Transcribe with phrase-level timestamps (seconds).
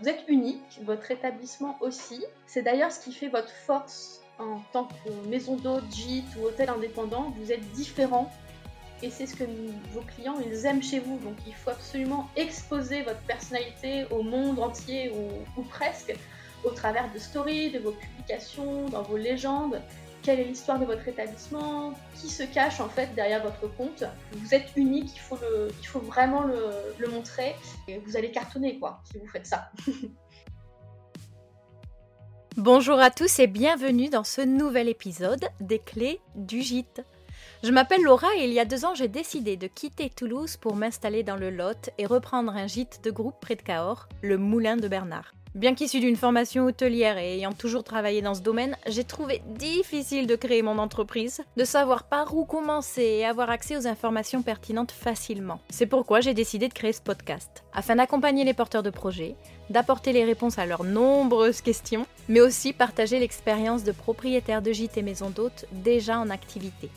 [0.00, 2.24] Vous êtes unique, votre établissement aussi.
[2.46, 6.70] C'est d'ailleurs ce qui fait votre force en tant que maison d'hôte, gîte ou hôtel
[6.70, 7.34] indépendant.
[7.38, 8.30] Vous êtes différent
[9.02, 9.44] et c'est ce que
[9.92, 11.18] vos clients ils aiment chez vous.
[11.18, 15.12] Donc il faut absolument exposer votre personnalité au monde entier
[15.56, 16.14] ou, presque
[16.64, 19.82] au travers de stories, de vos publications, dans vos légendes.
[20.22, 24.54] Quelle est l'histoire de votre établissement Qui se cache en fait derrière votre compte Vous
[24.54, 27.56] êtes unique, il faut, vraiment le, montrer
[28.04, 29.70] vous allez cartonner quoi si vous faites ça.
[32.56, 37.02] Bonjour à tous et bienvenue dans ce nouvel épisode des clés du gîte.
[37.62, 40.76] Je m'appelle Laura et il y a deux ans j'ai décidé de quitter Toulouse pour
[40.76, 44.76] m'installer dans le Lot et reprendre un gîte de groupe près de Cahors, le Moulin
[44.76, 45.32] de Bernard.
[45.56, 50.28] Bien qu'issu d'une formation hôtelière et ayant toujours travaillé dans ce domaine, j'ai trouvé difficile
[50.28, 54.92] de créer mon entreprise, de savoir par où commencer et avoir accès aux informations pertinentes
[54.92, 55.60] facilement.
[55.68, 59.34] C'est pourquoi j'ai décidé de créer ce podcast, afin d'accompagner les porteurs de projets,
[59.70, 64.98] d'apporter les réponses à leurs nombreuses questions, mais aussi partager l'expérience de propriétaires de gîtes
[64.98, 66.90] et maisons d'hôtes déjà en activité.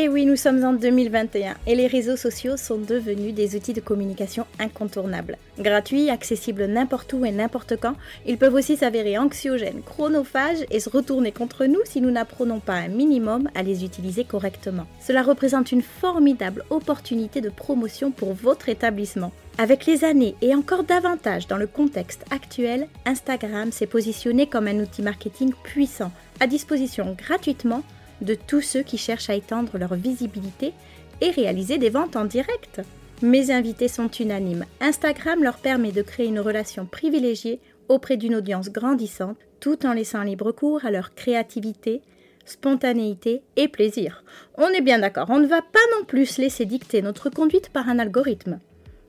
[0.00, 3.80] Et oui, nous sommes en 2021 et les réseaux sociaux sont devenus des outils de
[3.80, 5.38] communication incontournables.
[5.58, 10.88] Gratuits, accessibles n'importe où et n'importe quand, ils peuvent aussi s'avérer anxiogènes, chronophages et se
[10.88, 14.86] retourner contre nous si nous n'apprenons pas un minimum à les utiliser correctement.
[15.04, 19.32] Cela représente une formidable opportunité de promotion pour votre établissement.
[19.60, 24.78] Avec les années et encore davantage dans le contexte actuel, Instagram s'est positionné comme un
[24.78, 27.82] outil marketing puissant, à disposition gratuitement
[28.20, 30.72] de tous ceux qui cherchent à étendre leur visibilité
[31.20, 32.80] et réaliser des ventes en direct.
[33.22, 34.64] Mes invités sont unanimes.
[34.80, 40.22] Instagram leur permet de créer une relation privilégiée auprès d'une audience grandissante tout en laissant
[40.22, 42.00] libre cours à leur créativité,
[42.44, 44.24] spontanéité et plaisir.
[44.56, 47.88] On est bien d'accord, on ne va pas non plus laisser dicter notre conduite par
[47.88, 48.60] un algorithme.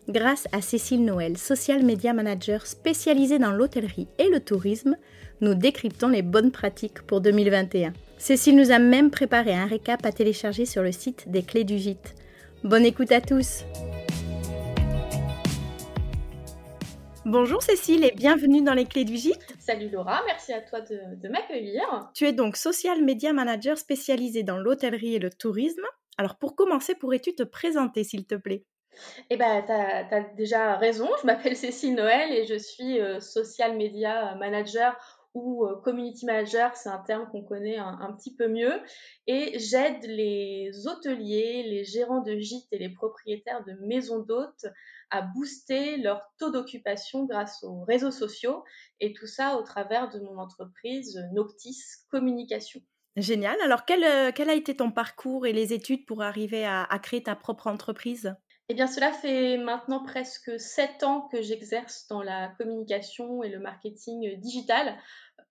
[0.08, 4.98] Grâce à Cécile Noël, social media manager spécialisée dans l'hôtellerie et le tourisme,
[5.42, 7.94] nous décryptons les bonnes pratiques pour 2021.
[8.20, 11.78] Cécile nous a même préparé un récap à télécharger sur le site des clés du
[11.78, 12.16] gîte.
[12.66, 13.64] Bonne écoute à tous
[17.24, 19.48] Bonjour Cécile et bienvenue dans les clés du gîte.
[19.58, 22.10] Salut Laura, merci à toi de, m'accueillir.
[22.14, 25.86] Tu es donc social media manager spécialisé dans l'hôtellerie et le tourisme.
[26.18, 28.66] Alors pour commencer, pourrais-tu te présenter s'il te plaît?
[29.30, 31.08] Eh ben, tu as, déjà raison.
[31.22, 36.76] Je m'appelle Cécile Noël et je suis euh, social media manager ou euh, community manager,
[36.76, 38.82] c'est un terme qu'on connaît un, petit peu mieux.
[39.28, 44.66] Et j'aide les hôteliers, les gérants de gîtes et les propriétaires de maisons d'hôtes
[45.12, 48.64] à booster leur taux d'occupation grâce aux réseaux sociaux
[49.00, 51.78] et tout ça au travers de mon entreprise Noctis
[52.10, 52.82] Communication.
[53.16, 53.58] Génial.
[53.64, 57.23] Alors, quel, euh, quel, a été ton parcours et les études pour arriver à créer
[57.23, 58.36] ta propre entreprise?
[58.70, 63.60] Eh bien, cela fait maintenant presque sept ans que j'exerce dans la communication et le
[63.60, 64.96] marketing digital,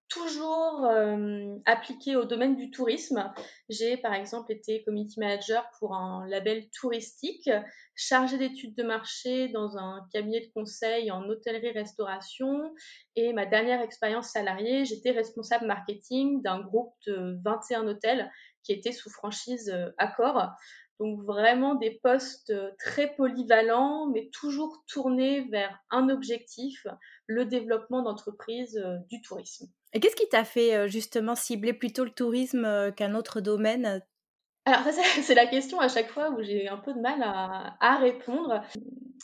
[0.08, 3.32] toujours euh, appliqué au domaine du tourisme.
[3.68, 7.50] J'ai par exemple été community manager pour un label touristique,
[7.94, 12.72] chargé d'études de marché dans un cabinet de conseil en hôtellerie-restauration
[13.16, 18.30] et ma dernière expérience salariée, j'étais responsable marketing d'un groupe de 21 hôtels
[18.62, 20.52] qui était sous franchise euh, Accor.
[21.00, 26.86] Donc vraiment des postes euh, très polyvalents, mais toujours tournés vers un objectif,
[27.26, 29.66] le développement d'entreprises euh, du tourisme.
[29.92, 34.02] Et qu'est-ce qui t'a fait euh, justement cibler plutôt le tourisme qu'un autre domaine?
[34.64, 34.82] Alors
[35.22, 38.62] c'est la question à chaque fois où j'ai un peu de mal à, répondre.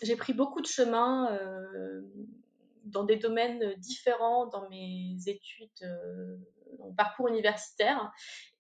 [0.03, 1.29] J'ai pris beaucoup de chemin
[2.85, 6.37] dans des domaines différents dans mes études, euh,
[6.79, 8.13] mon parcours universitaire.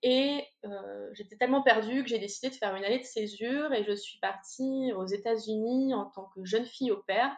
[0.02, 3.84] Et euh, j'étais tellement perdue que j'ai décidé de faire une année de césure et
[3.84, 7.34] je suis partie aux États-Unis en tant que jeune fille au père.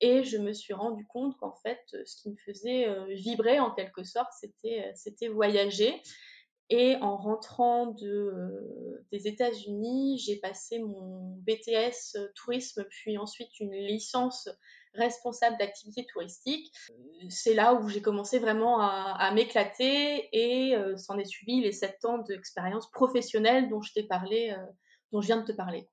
[0.00, 3.72] Et je me suis rendu compte qu'en fait, ce qui me faisait euh, vibrer en
[3.72, 6.00] quelque sorte, c'était, c'était voyager.
[6.70, 14.50] Et en rentrant de, des États-Unis, j'ai passé mon BTS tourisme, puis ensuite une licence
[14.94, 16.72] responsable d'activité touristique.
[17.28, 22.04] C'est là où j'ai commencé vraiment à, m'éclater et euh, s'en est suivi les sept
[22.04, 24.62] ans d'expérience professionnelle dont je t'ai parlé, euh,
[25.12, 25.88] dont je viens de te parler.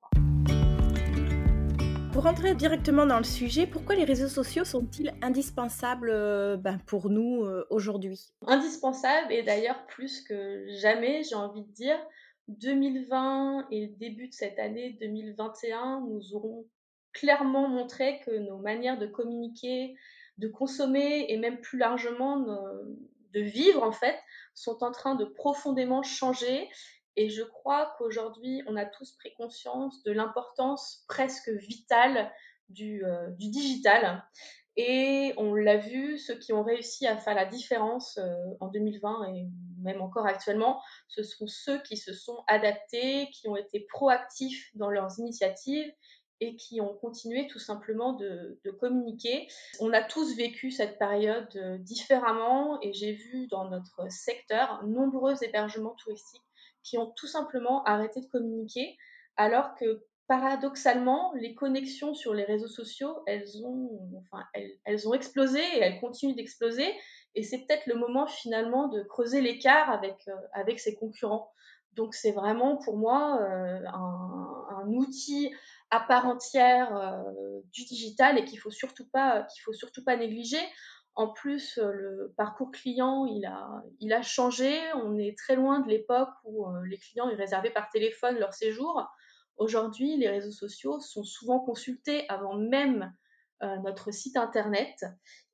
[2.16, 7.10] Pour rentrer directement dans le sujet, pourquoi les réseaux sociaux sont-ils indispensables euh, ben, pour
[7.10, 8.18] nous aujourd'hui?
[8.46, 11.98] Indispensables et d'ailleurs plus que jamais, j'ai envie de dire.
[12.48, 16.64] 2020 et le début de cette année 2021 nous auront
[17.12, 19.94] clairement montré que nos manières de communiquer,
[20.38, 24.16] de consommer et même plus largement de vivre en fait
[24.54, 26.66] sont en train de profondément changer
[27.16, 32.30] et je crois qu'aujourd'hui on a tous pris conscience de l'importance presque vitale
[32.68, 34.24] du, euh, digital
[34.76, 39.34] Et on l'a vu, ceux qui ont réussi à faire la différence euh, en 2020
[39.34, 39.46] et
[39.80, 44.90] même encore actuellement, ce sont ceux qui se sont adaptés, qui ont été proactifs dans
[44.90, 45.90] leurs initiatives
[46.40, 49.48] et qui ont continué tout simplement de, communiquer.
[49.80, 55.42] On a tous vécu cette période euh, différemment et j'ai vu dans notre secteur nombreux
[55.42, 56.45] hébergements touristiques
[56.86, 58.96] qui ont tout simplement arrêté de communiquer
[59.36, 64.44] alors que paradoxalement, les connexions sur les réseaux sociaux, elles ont, enfin,
[64.84, 66.86] elles, ont explosé et elles continuent d'exploser.
[67.34, 71.52] Et c'est peut-être le moment finalement de creuser l'écart avec, euh, avec ses concurrents.
[71.92, 75.52] Donc c'est vraiment pour moi euh, un, outil
[75.90, 80.16] à part entière euh, du digital et qu'il faut surtout pas qu'il faut surtout pas
[80.16, 80.60] négliger.
[81.16, 84.78] En plus, le parcours client, il a, changé.
[84.94, 89.08] On est très loin de l'époque où les clients réservaient par téléphone leur séjour.
[89.56, 93.14] Aujourd'hui, les réseaux sociaux sont souvent consultés avant même
[93.62, 95.06] euh, notre site internet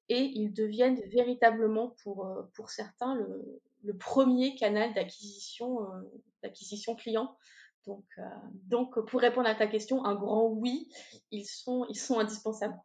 [0.09, 5.87] et ils deviennent véritablement pour, euh, certains le, premier canal d'acquisition
[6.44, 7.37] euh, client.
[7.87, 10.88] Donc, pour répondre à ta question, un grand oui,
[11.31, 11.87] ils sont,
[12.19, 12.79] indispensables.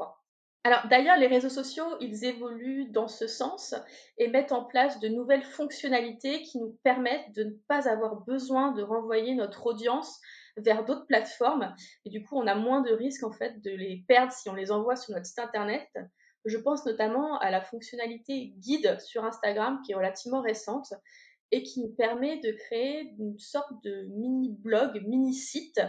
[0.67, 3.73] Alors d'ailleurs, les réseaux sociaux, ils évoluent dans ce sens
[4.17, 8.73] et mettent en place de nouvelles fonctionnalités qui nous permettent de ne pas avoir besoin
[8.73, 10.19] de renvoyer notre audience
[10.57, 11.73] vers d'autres plateformes.
[12.03, 14.55] Et du coup, on a moins de risques en fait de les perdre si on
[14.55, 15.87] les envoie sur notre site internet.
[16.43, 20.93] Je pense notamment à la fonctionnalité guide sur Instagram qui est relativement récente
[21.51, 25.79] et qui nous permet de créer une sorte de mini-blog, mini-site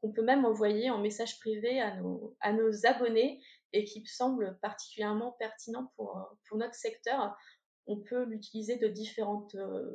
[0.00, 3.40] qu'on peut même envoyer en message privé à nos, à nos abonnés
[3.72, 7.36] et qui me semble particulièrement pertinent pour, pour notre secteur
[7.88, 9.90] on peut l'utiliser de différentes euh,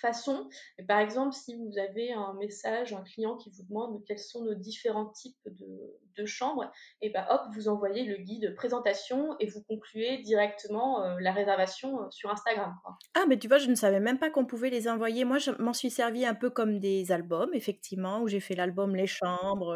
[0.00, 0.48] façons.
[0.88, 4.54] par exemple, si vous avez un message, un client qui vous demande quels sont nos
[4.54, 6.70] différents types de, chambres,
[7.02, 12.02] et ben hop, vous envoyez le guide présentation et vous concluez directement euh, la réservation
[12.02, 12.72] euh, sur Instagram.
[13.14, 15.24] Ah, mais tu vois, je ne savais même pas qu'on pouvait les envoyer.
[15.24, 18.94] Moi, je m'en suis servi un peu comme des albums, effectivement, où j'ai fait l'album
[18.94, 19.74] les chambres,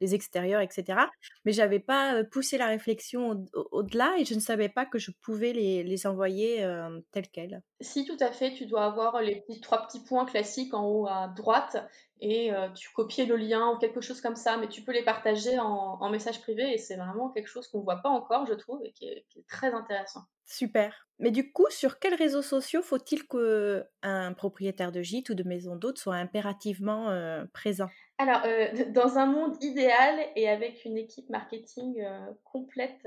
[0.00, 1.00] les extérieurs, etc.
[1.44, 5.52] Mais j'avais pas poussé la réflexion au-delà et je ne savais pas que je pouvais
[5.52, 8.52] les envoyer euh, telle qu'elle Si, tout à fait.
[8.52, 11.76] Tu dois avoir les petits, trois petits points classiques en haut à droite
[12.20, 15.02] et euh, tu copies le lien ou quelque chose comme ça, mais tu peux les
[15.02, 18.54] partager en, message privé et c'est vraiment quelque chose qu'on ne voit pas encore, je
[18.54, 20.20] trouve, et qui est, très intéressant.
[20.46, 21.08] Super.
[21.18, 25.76] Mais du coup, sur quels réseaux sociaux faut-il qu'un propriétaire de gîte ou de maison
[25.76, 27.88] d'hôte soit impérativement euh, présent?
[28.18, 28.42] Alors,
[28.92, 32.02] dans un monde idéal et avec une équipe marketing
[32.44, 33.06] complète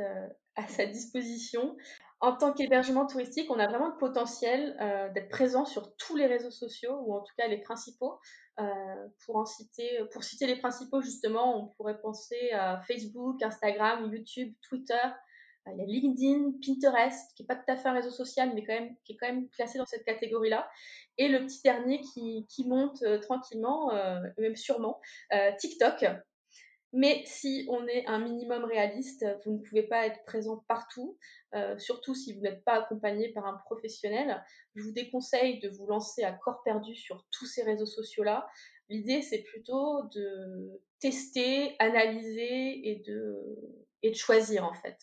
[0.59, 1.75] à sa disposition,
[2.21, 6.25] en tant qu'hébergement touristique, on a vraiment le potentiel euh, d'être présent sur tous les
[6.25, 8.19] réseaux sociaux, ou en tout cas les principaux.
[8.59, 14.13] Euh, pour, en citer, pour citer les principaux, justement, on pourrait penser à Facebook, Instagram,
[14.13, 14.99] YouTube, Twitter.
[15.67, 18.51] Euh, il y a LinkedIn, Pinterest, qui n'est pas tout à fait un réseau social,
[18.53, 20.69] mais quand même, qui est quand même classé dans cette catégorie-là.
[21.17, 23.93] Et le petit dernier qui, qui monte tranquillement,
[24.37, 24.99] même sûrement,
[25.59, 26.05] TikTok,
[26.91, 31.17] mais si on est un minimum réaliste, vous ne pouvez pas être présent partout,
[31.53, 34.43] euh, surtout si vous n'êtes pas accompagné par un professionnel.
[34.75, 38.49] Je vous déconseille de vous lancer à corps perdu sur tous ces réseaux sociaux-là.
[38.89, 43.37] L'idée, c'est plutôt de tester, analyser et de,
[44.01, 44.97] et de choisir en fait.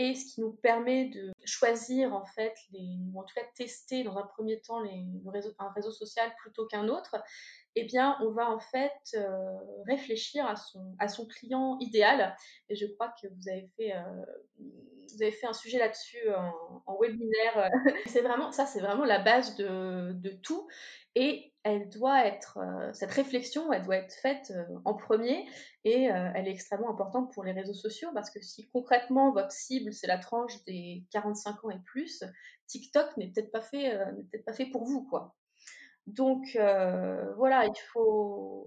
[0.00, 4.16] Et ce qui nous permet de choisir en fait, ou en tout cas tester dans
[4.16, 5.04] un premier temps les,
[5.58, 7.16] un réseau social plutôt qu'un autre,
[7.74, 9.56] eh bien, on va en fait euh,
[9.86, 10.46] réfléchir
[10.98, 12.36] à son, client idéal.
[12.68, 16.18] Et je crois que vous avez fait, euh, un sujet là-dessus
[16.86, 17.70] en, webinaire.
[18.06, 20.66] c'est vraiment, ça, c'est vraiment la base de, tout.
[21.14, 24.52] Et elle doit être, euh, cette réflexion, elle doit être faite
[24.84, 25.46] en premier.
[25.84, 29.92] Et elle est extrêmement importante pour les réseaux sociaux parce que si concrètement votre cible,
[29.92, 32.24] c'est la tranche des 45 ans et plus,
[32.66, 33.96] TikTok n'est peut-être pas fait,
[34.30, 35.34] peut-être pas fait pour vous, quoi.
[36.08, 38.66] Donc euh, voilà, il faut,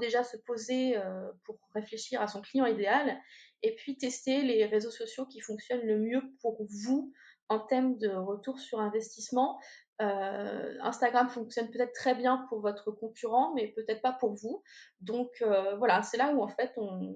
[0.00, 3.20] déjà se poser euh, pour réfléchir à son client idéal
[3.62, 7.12] et puis tester les réseaux sociaux qui fonctionnent le mieux pour vous
[7.50, 9.60] en termes de retour sur investissement.
[10.00, 14.62] Euh, Instagram fonctionne peut-être très bien pour votre concurrent, mais peut-être pas pour vous.
[15.02, 15.44] Donc
[15.76, 17.14] voilà, c'est là où en fait on,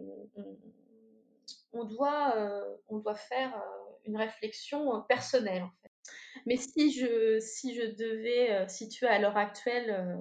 [1.85, 3.65] doit, faire
[4.05, 5.65] une réflexion personnelle.
[6.47, 10.17] Mais si je, si je devais euh, situer à l'heure actuelle euh,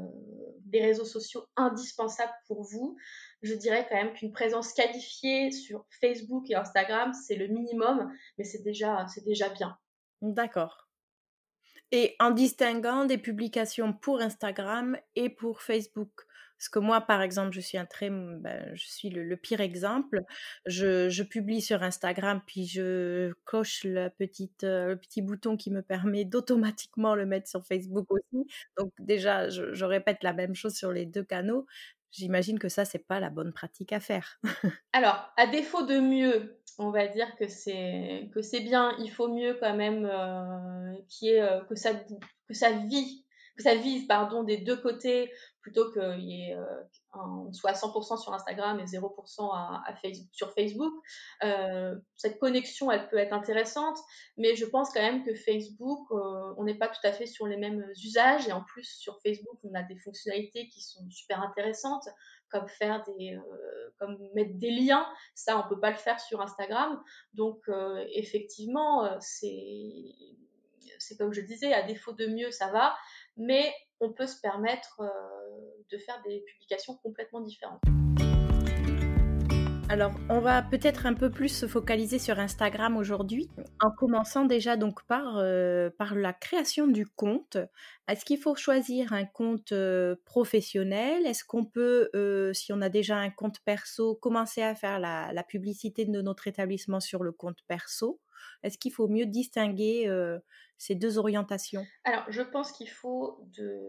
[0.66, 2.98] des réseaux sociaux indispensables pour vous,
[3.42, 8.44] je dirais quand même qu'une présence qualifiée sur Facebook et Instagram, c'est le minimum, mais
[8.44, 9.78] c'est déjà, c'est déjà bien.
[10.22, 10.88] D'accord.
[11.92, 16.25] Et en distinguant des publications pour Instagram et pour Facebook,
[16.63, 17.86] Parce que moi, par exemple, je suis un
[18.39, 20.22] ben, je suis le, pire exemple.
[20.65, 27.15] Je, publie sur Instagram, puis je coche euh, le petit bouton qui me permet d'automatiquement
[27.15, 28.48] le mettre sur Facebook aussi.
[28.77, 31.65] Donc déjà, je, répète la même chose sur les deux canaux.
[32.12, 34.39] J'imagine que ça, c'est pas la bonne pratique à faire.
[34.93, 38.29] Alors, à défaut de mieux, on va dire que c'est
[38.62, 38.96] bien.
[39.00, 40.93] Il faut mieux quand même euh,
[41.24, 42.53] euh, que ça que
[43.82, 45.29] vise pardon des deux côtés
[45.63, 49.84] plutôt qu'il y ait euh, soit à 100% sur Instagram et 0% à,
[50.32, 50.93] sur Facebook.
[51.43, 53.98] Euh, cette connexion, elle peut être intéressante,
[54.38, 57.48] mais je pense quand même que Facebook, euh, on n'est pas tout à fait sur
[57.48, 61.41] les mêmes usages et en plus sur Facebook, on a des fonctionnalités qui sont super
[61.41, 62.08] intéressantes
[62.50, 63.39] comme faire des
[63.98, 67.01] comme mettre des liens ça on peut pas le faire sur Instagram
[67.34, 67.63] donc
[68.13, 70.13] effectivement c'est
[71.00, 72.96] c'est comme je disais à défaut de mieux ça va
[73.38, 75.08] mais on peut se permettre euh,
[75.92, 77.82] de faire des publications complètement différentes.
[79.90, 83.50] Alors, on va peut-être un peu plus se focaliser sur Instagram aujourd'hui,
[83.80, 87.58] en commençant déjà donc par, euh, la création du compte.
[88.08, 91.28] Est-ce qu'il faut choisir un compte euh, professionnel?
[91.28, 92.10] Est-ce qu'on peut,
[92.54, 97.00] si on a déjà un compte perso, commencer à faire la, publicité de notre établissement
[97.00, 98.20] sur le compte perso?
[98.64, 100.08] Est-ce qu'il faut mieux distinguer
[100.84, 101.86] ces deux orientations?
[102.04, 103.80] Alors, je pense qu'il faut de,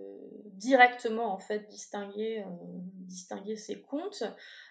[0.52, 2.50] directement en fait distinguer, euh,
[3.08, 4.22] distinguer ces comptes,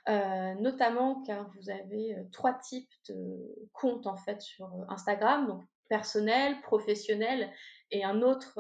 [0.08, 5.63] euh, notamment car vous avez euh, trois types de comptes en fait sur Instagram, donc
[5.90, 7.52] personnel, professionnel
[7.92, 8.58] et un autre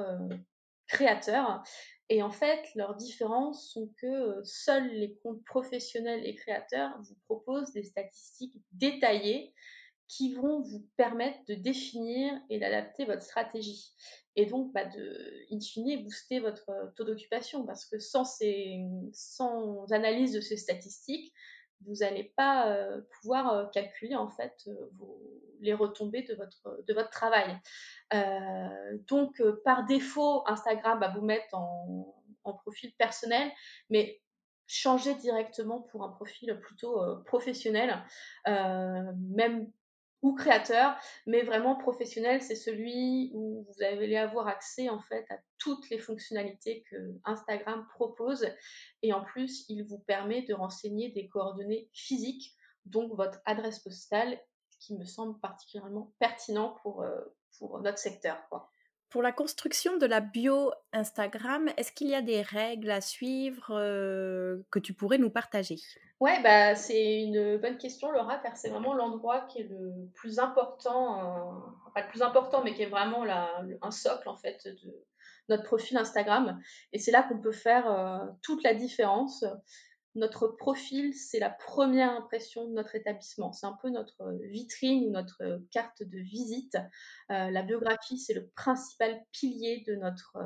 [0.87, 1.63] créateur.
[2.09, 7.71] Et en fait, leurs différences sont que seuls les comptes professionnels et créateurs vous proposent
[7.71, 9.53] des statistiques détaillées
[10.15, 13.93] qui vont vous permettre de définir et d'adapter votre stratégie.
[14.35, 17.65] Et donc, bah, de, in fine, booster votre euh, taux d'occupation.
[17.65, 18.79] Parce que sans, ces,
[19.11, 21.33] sans analyse de ces statistiques,
[21.85, 24.69] vous n'allez pas euh, pouvoir euh, calculer en fait
[25.59, 27.57] les retombées de votre, de votre travail.
[29.07, 33.49] donc, par défaut, Instagram va vous mettre en, en profil personnel,
[33.89, 34.21] mais
[34.67, 38.03] changer directement pour un profil plutôt professionnel,
[38.45, 39.71] même
[40.23, 40.95] ou créateur,
[41.27, 45.99] mais vraiment professionnel, c'est celui où vous allez avoir accès en fait à toutes les
[45.99, 48.47] fonctionnalités que Instagram propose
[49.01, 54.39] et en plus, il vous permet de renseigner des coordonnées physiques, donc votre adresse postale,
[54.79, 57.21] qui me semble particulièrement pertinent pour, euh,
[57.59, 58.37] pour notre secteur.
[58.49, 58.72] Quoi.
[59.13, 63.67] Pour la construction de la bio Instagram, est-ce qu'il y a des règles à suivre
[63.69, 65.75] euh, que tu pourrais nous partager?
[66.19, 70.39] Ouais, bah, c'est une bonne question, Laura, car c'est vraiment l'endroit qui est le plus
[70.39, 73.23] important, euh, pas le plus important, mais qui est vraiment
[73.83, 75.05] un socle en fait de
[75.47, 76.59] notre profil Instagram.
[76.91, 79.45] Et c'est là qu'on peut faire euh, toute la différence
[80.15, 83.51] notre profil, c'est la première impression de notre établissement.
[83.51, 86.77] C'est un peu notre euh, vitrine notre euh, carte de visite.
[87.31, 90.37] Euh, la biographie, c'est le principal pilier de notre.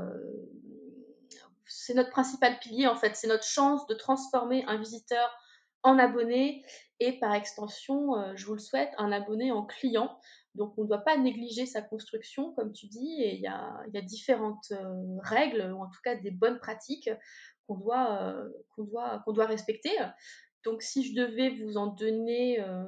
[1.65, 3.15] c'est notre principal pilier en fait.
[3.15, 5.29] C'est notre chance de transformer un visiteur
[5.83, 6.65] en abonné
[6.99, 10.17] et par extension, je vous le souhaite, un abonné en client.
[10.55, 14.01] Donc on ne doit pas négliger sa construction, comme tu dis, et il y a
[14.01, 14.73] différentes
[15.19, 17.09] règles, ou en tout cas des bonnes pratiques
[17.67, 19.91] qu'on doit, euh, qu'on doit, qu'on doit respecter.
[20.63, 22.83] Donc si je devais vous en donner euh,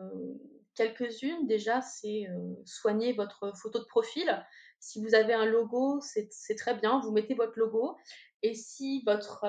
[0.75, 4.45] quelques-unes, déjà c'est euh, soigner votre photo de profil.
[4.79, 7.97] Si vous avez un logo, c'est très bien, vous mettez votre logo.
[8.41, 9.45] Et si votre,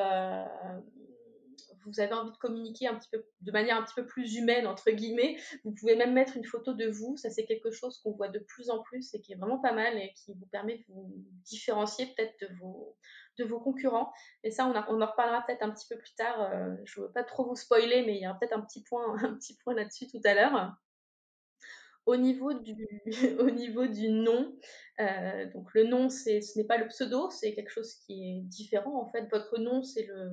[1.84, 4.66] vous avez envie de communiquer un petit peu, de manière un petit peu plus humaine,
[4.66, 7.16] entre guillemets, vous pouvez même mettre une photo de vous.
[7.16, 9.72] Ça, c'est quelque chose qu'on voit de plus en plus et qui est vraiment pas
[9.72, 11.12] mal et qui vous permet de vous
[11.44, 12.96] différencier peut-être de vos,
[13.38, 14.12] de vos concurrents.
[14.44, 16.40] Et ça, on, en reparlera peut-être un petit peu plus tard.
[16.42, 18.82] Euh, je ne veux pas trop vous spoiler, mais il y a peut-être un petit
[18.82, 20.76] point, un petit point là-dessus tout à l'heure.
[22.06, 23.04] Au niveau du,
[23.38, 24.56] au niveau du nom,
[25.00, 28.40] euh, donc le nom, c'est, ce n'est pas le pseudo, c'est quelque chose qui est
[28.42, 29.00] différent.
[29.00, 30.30] En fait, votre nom, c'est, le,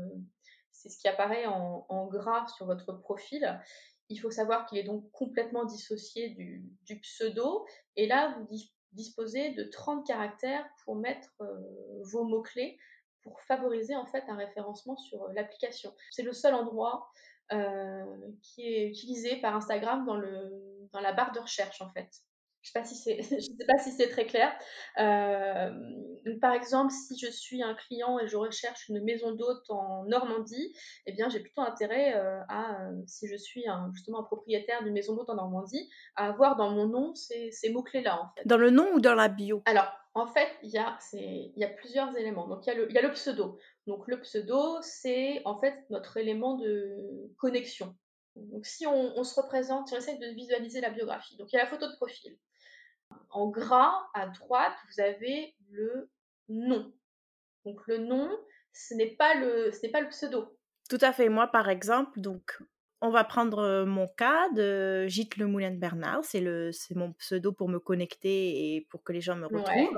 [0.87, 3.59] c'est ce qui apparaît en, gras sur votre profil.
[4.09, 7.65] Il faut savoir qu'il est donc complètement dissocié du, du pseudo.
[7.97, 8.47] Et là, vous
[8.93, 11.55] disposez de 30 caractères pour mettre euh,
[12.03, 12.77] vos mots-clés
[13.21, 15.93] pour favoriser en fait un référencement sur euh, l'application.
[16.11, 17.11] C'est le seul endroit
[17.51, 18.05] euh,
[18.41, 22.09] qui est utilisé par Instagram dans, le, dans la barre de recherche en fait.
[22.67, 24.51] Je sais pas si c'est, je sais pas si c'est très clair.
[24.99, 25.71] Euh,
[26.41, 30.75] par exemple, si je suis un client et je recherche une maison d'hôte en Normandie,
[31.05, 34.83] eh bien, j'ai plutôt intérêt euh, à, euh, si je suis un, justement un propriétaire
[34.83, 38.45] d'une maison d'hôte en Normandie, à avoir dans mon nom ces, ces mots-clés-là, en fait.
[38.45, 39.61] Dans le nom ou dans la bio?
[39.65, 42.47] Alors, en fait, il y, a, il y a plusieurs éléments.
[42.47, 43.59] Donc, il y, a le, il y a le pseudo.
[43.85, 47.95] Donc, le pseudo, c'est en fait notre élément de connexion.
[48.35, 51.55] Donc, si on, on, se représente, si on essaie de visualiser la biographie, donc il
[51.55, 52.37] y a la photo de profil.
[53.29, 56.09] En gras, à droite, vous avez le
[56.49, 56.91] nom.
[57.65, 58.29] Donc le nom,
[58.73, 60.57] ce n'est pas le, ce n'est pas le pseudo.
[60.89, 61.29] Tout à fait.
[61.29, 62.59] Moi, par exemple, donc
[63.01, 66.23] on va prendre mon cas de Gîte le Moulin de Bernard.
[66.23, 69.67] C'est le, c'est mon pseudo pour me connecter et pour que les gens me retrouvent.
[69.67, 69.89] Ouais.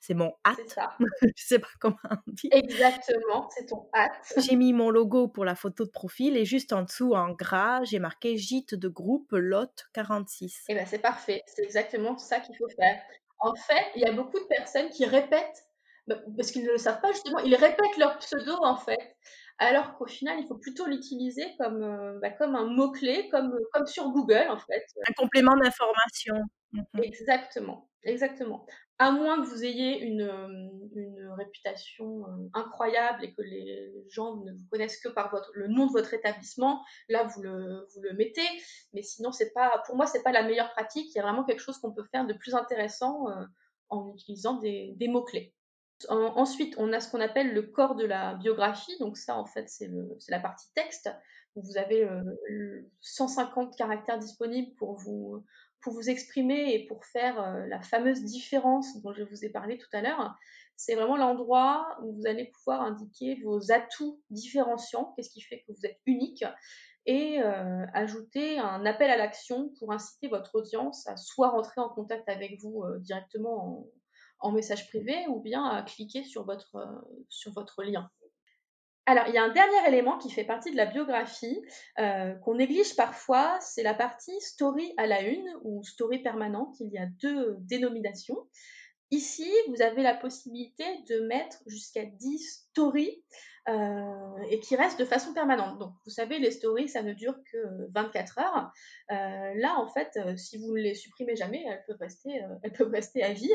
[0.00, 0.78] C'est mon hâte.
[1.36, 2.48] Je sais pas comment on dit.
[2.52, 4.32] Exactement, c'est ton hâte.
[4.38, 7.84] J'ai mis mon logo pour la photo de profil et juste en dessous, en gras,
[7.84, 10.64] j'ai marqué gîte de groupe Lot 46.
[10.68, 11.42] Et ben c'est parfait.
[11.46, 13.00] C'est exactement ça qu'il faut faire.
[13.38, 15.66] En fait, il y a beaucoup de personnes qui répètent,
[16.06, 19.16] bah, parce qu'ils ne le savent pas justement, ils répètent leur pseudo en fait.
[19.58, 23.86] Alors qu'au final, il faut plutôt l'utiliser comme, euh, bah, comme un mot-clé, comme, comme
[23.86, 24.84] sur Google en fait.
[25.08, 26.34] Un complément d'information.
[26.72, 28.66] Mmh Exactement, exactement.
[28.98, 30.22] À moins que vous ayez une,
[30.94, 35.86] une réputation incroyable et que les gens ne vous connaissent que par votre, le nom
[35.86, 38.48] de votre établissement, là vous le, vous le mettez.
[38.94, 41.10] Mais sinon, c'est pas, pour moi, c'est pas la meilleure pratique.
[41.14, 43.26] Il y a vraiment quelque chose qu'on peut faire de plus intéressant
[43.90, 45.08] en utilisant des, des
[46.08, 48.96] ensuite, on a ce qu'on appelle le corps de la biographie.
[48.98, 49.90] Donc ça, en fait, c'est
[50.28, 51.10] la partie texte.
[51.56, 52.08] Vous avez
[53.00, 55.44] 150 caractères disponibles pour vous
[56.08, 60.00] exprimer et pour faire euh, la fameuse différence dont je vous ai parlé tout à
[60.00, 60.36] l'heure,
[60.76, 65.72] c'est vraiment l'endroit où vous allez pouvoir indiquer vos atouts différenciants, qu'est-ce qui fait que
[65.72, 66.44] vous êtes unique,
[67.06, 71.88] et euh, ajouter un appel à l'action pour inciter votre audience à soit rentrer en
[71.88, 73.86] contact avec vous euh, directement en,
[74.42, 78.08] en, message privé ou bien à cliquer sur votre, euh, sur votre lien.
[79.06, 81.60] Alors, il y a un dernier élément qui fait partie de la biographie
[81.98, 86.76] euh, qu'on néglige parfois, c'est la partie story à la une ou story permanente.
[86.78, 88.38] Il y a deux dénominations.
[89.12, 93.22] Ici, vous avez la possibilité de mettre jusqu'à 10 stories
[93.68, 95.78] euh, et qui restent de façon permanente.
[95.78, 97.58] Donc, vous savez, les stories, ça ne dure que
[97.94, 98.72] 24 heures.
[99.10, 102.54] Euh, là, en fait, euh, si vous ne les supprimez jamais, elles peuvent rester, euh,
[102.62, 103.52] elles peuvent rester à vie.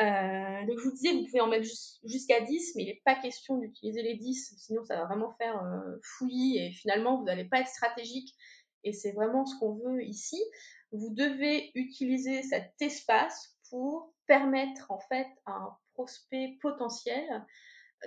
[0.00, 1.68] Euh, donc, je vous disais, vous pouvez en mettre
[2.02, 5.62] jusqu'à 10, mais il n'est pas question d'utiliser les 10, sinon ça va vraiment faire
[6.02, 8.34] fouillis et finalement, vous n'allez pas être stratégique.
[8.82, 10.42] Et c'est vraiment ce qu'on veut ici.
[10.90, 17.44] Vous devez utiliser cet espace pour permettre en fait à un prospect potentiel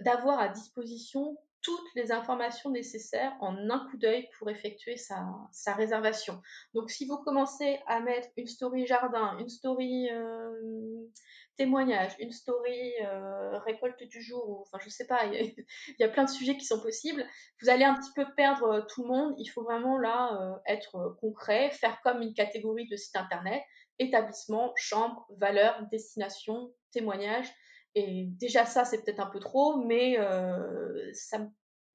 [0.01, 6.41] d'avoir à disposition toutes les informations nécessaires en un coup d'œil pour effectuer sa, réservation.
[6.73, 10.51] Donc si vous commencez à mettre une story jardin, une story euh,
[11.57, 15.53] témoignage, une story euh, récolte du jour, ou, enfin je sais pas, il
[15.99, 17.25] y, a plein de sujets qui sont possibles,
[17.61, 19.35] vous allez un petit peu perdre euh, tout le monde.
[19.37, 23.61] Il faut vraiment là être concret, faire comme une catégorie de site internet,
[23.99, 27.53] établissement, chambre, valeur, destination, témoignage
[27.95, 31.49] et déjà ça, c'est peut-être un peu trop, mais euh, ça,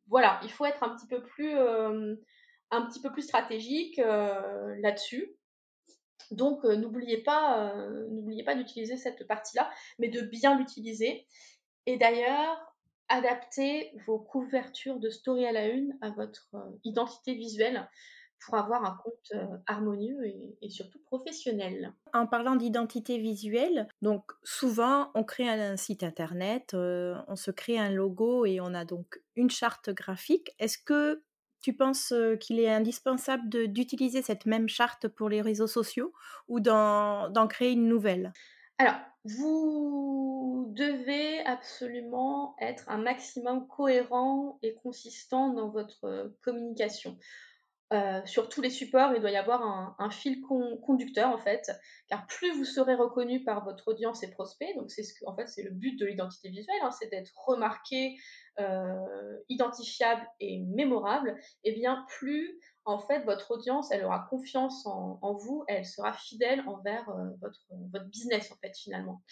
[0.09, 2.17] voilà, il faut être un petit peu plus, euh,
[2.71, 5.37] un petit peu plus stratégique euh, là-dessus.
[6.31, 7.75] Donc n'oubliez pas,
[8.11, 11.27] n'oubliez pas d'utiliser cette partie-là, mais de bien l'utiliser.
[11.87, 12.75] Et d'ailleurs,
[13.09, 16.49] adaptez vos couvertures de story à la une à votre
[16.83, 17.89] identité visuelle
[18.45, 21.93] pour avoir un compte euh, harmonieux et, et, surtout professionnel.
[22.13, 27.79] En parlant d'identité visuelle, donc souvent on crée un, site internet, euh, on se crée
[27.79, 30.55] un logo et on a donc une charte graphique.
[30.59, 31.23] Est-ce que
[31.61, 36.13] tu penses euh, qu'il est indispensable d'utiliser cette même charte pour les réseaux sociaux
[36.49, 38.33] ou d'en créer une nouvelle?
[38.79, 47.17] Alors, vous devez absolument être un maximum cohérent et consistant dans votre communication.
[47.93, 51.71] Euh, sur tous les supports, il doit y avoir un, fil con, conducteur en fait,
[52.09, 55.37] car plus vous serez reconnu par votre audience et prospects, donc c'est ce que, en
[55.37, 58.17] fait c'est le but de l'identité visuelle, hein, c'est d'être remarqué,
[58.59, 64.87] euh, identifiable et mémorable, et eh bien plus en fait votre audience elle aura confiance
[64.87, 69.23] en, en vous, elle sera fidèle envers euh, votre, votre business en fait finalement.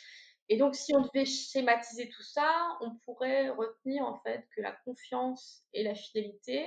[0.53, 4.73] Et donc, si on devait schématiser tout ça, on pourrait retenir en fait que la
[4.85, 6.63] confiance et la fidélité,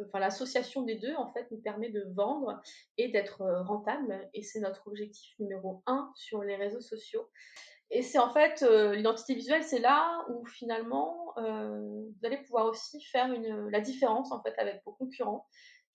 [0.00, 2.58] enfin l'association des deux en fait nous permet de vendre
[2.96, 7.28] et d'être euh, rentable et c'est notre objectif numéro un sur les réseaux sociaux.
[7.90, 12.64] Et c'est en fait euh, l'identité visuelle, c'est là où finalement euh, vous allez pouvoir
[12.64, 15.46] aussi faire la différence en fait avec vos concurrents.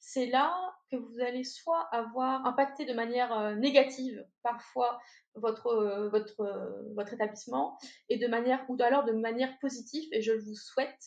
[0.06, 0.54] C'est là
[0.92, 5.00] que vous allez soit avoir impacté de manière négative parfois
[5.36, 7.78] votre, votre, votre établissement
[8.10, 11.00] et de manière ou alors de manière positive et je vous souhaite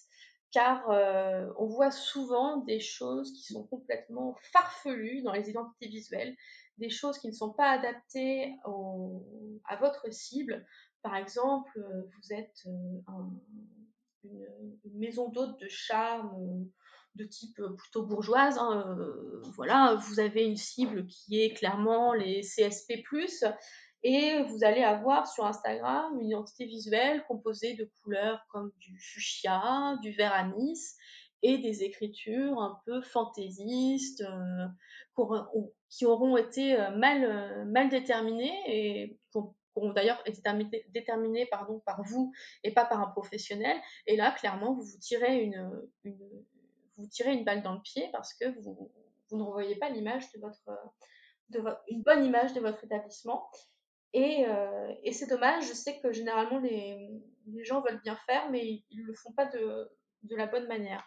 [0.50, 0.88] car
[1.58, 6.34] on voit souvent des choses qui sont complètement farfelues dans les identités visuelles,
[6.78, 8.54] des choses qui ne sont pas adaptées
[9.66, 10.66] à votre cible.
[11.02, 11.78] Par exemple,
[12.16, 13.02] vous êtes une,
[14.94, 16.66] maison d'hôte de charme
[17.16, 18.58] de type plutôt bourgeoise.
[18.58, 18.96] Hein,
[19.54, 23.02] voilà, vous avez une cible qui est clairement les CSP+,
[24.02, 29.96] et vous allez avoir sur Instagram une identité visuelle composée de couleurs comme du fuchsia,
[30.02, 30.96] du vert anis
[31.42, 34.24] et des écritures un peu fantaisistes
[35.88, 39.38] qui auront été mal, déterminées et qui
[39.74, 40.42] auront d'ailleurs été
[40.90, 43.76] déterminées pardon, par vous et pas par un professionnel.
[44.06, 45.82] Et là, clairement, vous vous tirez une
[46.96, 48.90] vous tirez une balle dans le pied parce que vous,
[49.30, 50.70] vous ne revoyez pas l'image de votre,
[51.50, 53.48] de une bonne image de votre établissement.
[54.12, 57.10] Et, euh, et c'est dommage, je sais que généralement les,
[57.48, 59.90] les, gens veulent bien faire, mais ils ne le font pas de,
[60.22, 61.04] de la bonne manière.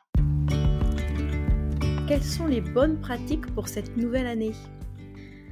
[2.08, 4.54] Quelles sont les bonnes pratiques pour cette nouvelle année?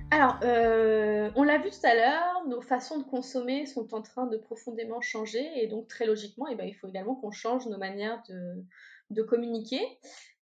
[0.09, 4.25] Alors, euh, on l'a vu tout à l'heure, nos façons de consommer sont en train
[4.27, 7.77] de profondément changer et donc très logiquement, eh ben, il faut également qu'on change nos
[7.77, 8.63] manières de,
[9.09, 9.81] de communiquer.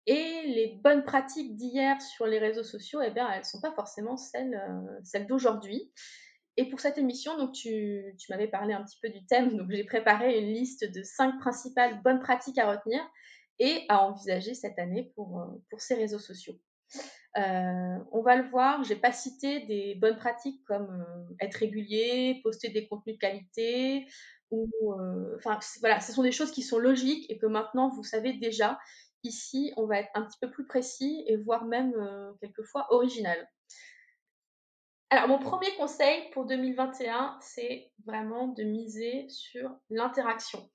[0.06, 3.72] Et les bonnes pratiques d'hier sur les réseaux sociaux, eh bien, elles ne sont pas
[3.72, 5.92] forcément celles, euh, celles d'aujourd'hui.
[6.56, 9.84] Et pour cette émission, donc tu, m'avais parlé un petit peu du thème, donc j'ai
[9.84, 13.00] préparé une liste de cinq principales bonnes pratiques à retenir
[13.58, 16.58] et à envisager cette année pour, euh, ces réseaux sociaux.
[17.36, 21.06] Euh, on va le voir, j'ai pas cité des bonnes pratiques comme
[21.40, 24.06] être régulier, poster des contenus de qualité,
[24.52, 28.78] enfin voilà, ce sont des choses qui sont logiques et que maintenant vous savez déjà
[29.22, 33.48] Ici, on va être un petit peu plus précis et voire même euh, quelquefois original.
[35.10, 40.70] Alors, mon premier conseil pour 2021, c'est vraiment de miser sur l'interaction.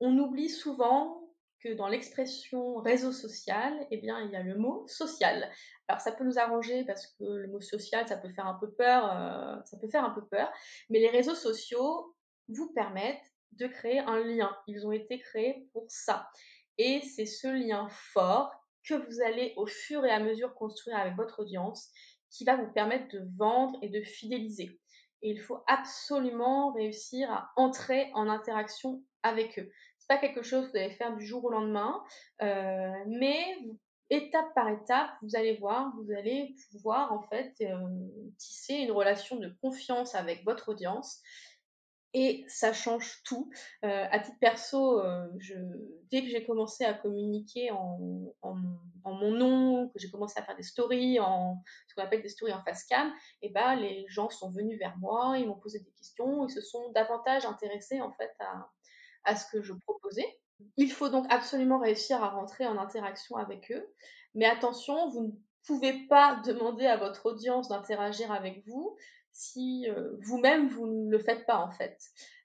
[0.00, 1.22] On oublie souvent
[1.60, 5.50] que dans l'expression réseau social, eh bien, il y a le mot social.
[5.88, 8.70] Alors, ça peut nous arranger parce que le mot social, ça peut faire un peu
[8.72, 10.52] peur, euh, ça peut faire un peu peur,
[10.90, 12.14] mais les réseaux sociaux
[12.48, 14.56] vous permettent de créer un lien.
[14.66, 16.28] Ils ont été créés pour ça.
[16.78, 18.50] Et c'est ce lien fort
[18.84, 21.90] que vous allez au fur et à mesure construire avec votre audience
[22.30, 24.78] qui va vous permettre de vendre et de fidéliser.
[25.22, 29.70] Et il faut absolument réussir à entrer en interaction avec eux.
[29.98, 32.02] C'est pas quelque chose que vous allez faire du jour au lendemain,
[32.42, 33.58] euh, mais
[34.10, 37.76] étape par étape, vous allez voir, vous allez pouvoir en fait euh,
[38.38, 41.22] tisser une relation de confiance avec votre audience
[42.18, 43.50] et ça change tout.
[43.84, 45.26] Euh, à titre perso, euh,
[46.10, 48.32] dès que j'ai commencé à communiquer en,
[49.04, 52.54] mon nom, que j'ai commencé à faire des stories, en ce qu'on appelle des stories
[52.54, 53.08] en face cam,
[53.42, 56.50] et eh ben, les gens sont venus vers moi, ils m'ont posé des questions, ils
[56.50, 58.70] se sont davantage intéressés en fait à,
[59.24, 60.38] à ce que je proposais.
[60.78, 63.86] Il faut donc absolument réussir à rentrer en interaction avec eux.
[64.34, 65.32] Mais attention, vous ne
[65.66, 68.96] pouvez pas demander à votre audience d'interagir avec vous
[69.36, 71.98] si euh, vous-même vous ne le faites pas en fait.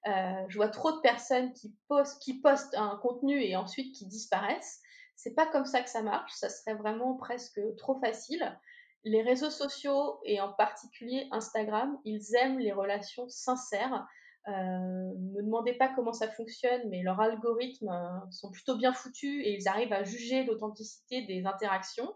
[0.08, 4.82] Euh, je vois trop de personnes qui postent, un contenu et ensuite qui disparaissent.
[5.16, 6.34] C'est pas comme ça que ça marche.
[6.34, 8.58] Ça serait vraiment presque trop facile.
[9.06, 14.06] Les réseaux sociaux et en particulier Instagram, ils aiment les relations sincères.
[14.50, 17.94] Euh, me demandez pas comment ça fonctionne, mais leurs algorithmes
[18.32, 22.14] sont plutôt bien foutus et ils arrivent à juger l'authenticité des interactions.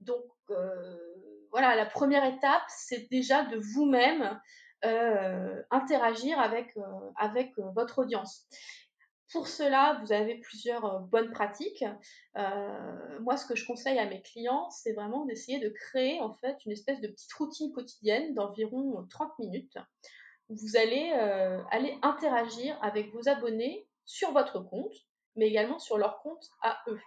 [0.00, 0.24] Donc
[1.50, 4.40] voilà, la première étape, c'est déjà de vous-même
[4.84, 6.82] euh, interagir avec, euh,
[7.58, 8.46] euh, votre audience.
[9.30, 11.84] Pour cela, vous avez plusieurs bonnes pratiques.
[13.20, 16.56] moi, ce que je conseille à mes clients, c'est vraiment d'essayer de créer en fait
[16.66, 19.78] une espèce de petite routine quotidienne d'environ 30 minutes.
[20.48, 21.12] vous allez
[21.70, 24.94] aller interagir avec vos abonnés sur votre compte,
[25.36, 27.00] mais également sur leur compte à eux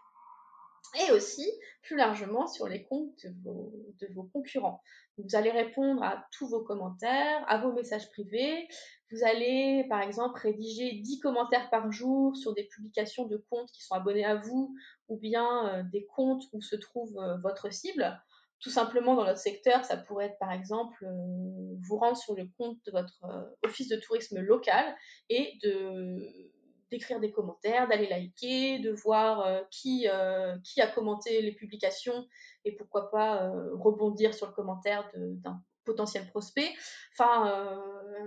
[1.08, 1.50] et aussi
[1.82, 4.82] plus largement sur les comptes de vos, concurrents.
[5.18, 8.68] Vous allez répondre à tous vos commentaires, à vos messages privés.
[9.12, 13.84] Vous allez, par exemple, rédiger 10 commentaires par jour sur des publications de comptes qui
[13.84, 14.76] sont abonnés à vous
[15.10, 18.20] ou bien euh, des comptes où se trouve euh, votre cible.
[18.60, 22.48] Tout simplement, dans notre secteur, ça pourrait être, par exemple, euh, vous rendre sur le
[22.58, 23.20] compte de votre
[23.64, 24.96] office de tourisme local
[25.30, 26.53] et de
[26.94, 32.28] d'écrire des commentaires, d'aller liker, de voir euh, qui, euh, qui a commenté les publications
[32.66, 36.72] et pourquoi pas euh, rebondir sur le commentaire d'un potentiel prospect.
[37.12, 37.82] Enfin,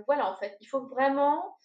[0.05, 1.57] voilà, en fait, il faut vraiment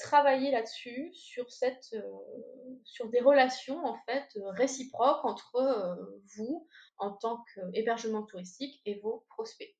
[0.00, 4.26] travailler là-dessus, sur des relations en fait
[4.56, 5.96] réciproques entre
[6.34, 6.66] vous
[6.98, 9.72] en tant qu'hébergement touristique et vos prospects.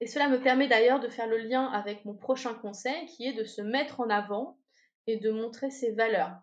[0.00, 3.34] Et cela me permet d'ailleurs de faire le lien avec mon prochain conseil qui est
[3.34, 4.58] de se mettre en avant
[5.06, 6.36] et de montrer ses valeurs.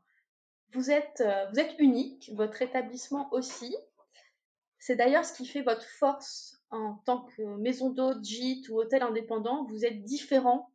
[0.74, 3.76] Vous êtes, vous êtes unique, votre établissement aussi.
[4.80, 9.04] C'est d'ailleurs ce qui fait votre force en tant que maison d'hôte, gîte ou hôtel
[9.04, 9.66] indépendant.
[9.66, 10.72] Vous êtes différent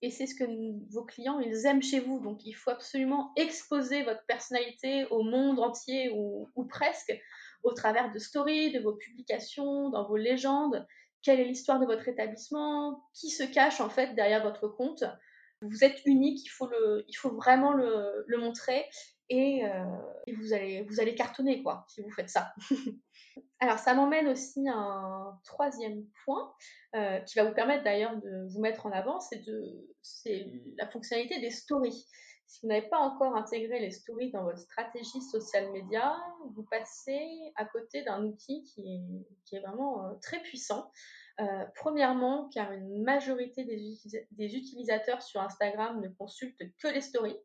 [0.00, 0.44] et c'est ce que
[0.92, 2.20] vos clients ils aiment chez vous.
[2.20, 7.16] Donc il faut absolument exposer votre personnalité au monde entier ou, presque
[7.62, 10.86] au travers de stories, de vos publications, dans vos légendes.
[11.22, 13.02] Quelle est l'histoire de votre établissement?
[13.12, 15.04] Qui se cache en fait derrière votre compte?
[15.62, 18.84] Vous êtes unique, il faut, vraiment le, montrer
[19.28, 19.84] et, euh,
[20.26, 22.52] et, vous, allez, vous allez cartonner quoi si vous faites ça.
[23.60, 26.52] Alors, ça m'emmène aussi à un troisième point
[26.94, 29.42] euh, qui va vous permettre d'ailleurs de vous mettre en avant, c'est
[30.76, 32.06] la fonctionnalité des stories.
[32.46, 36.16] Si vous n'avez pas encore intégré les stories dans votre stratégie social media,
[36.54, 37.20] vous passez
[37.56, 39.04] à côté d'un outil qui
[39.52, 40.90] est, vraiment euh, très puissant.
[41.40, 47.38] Euh, premièrement, car une majorité des, utilisateurs sur Instagram ne consultent que les stories.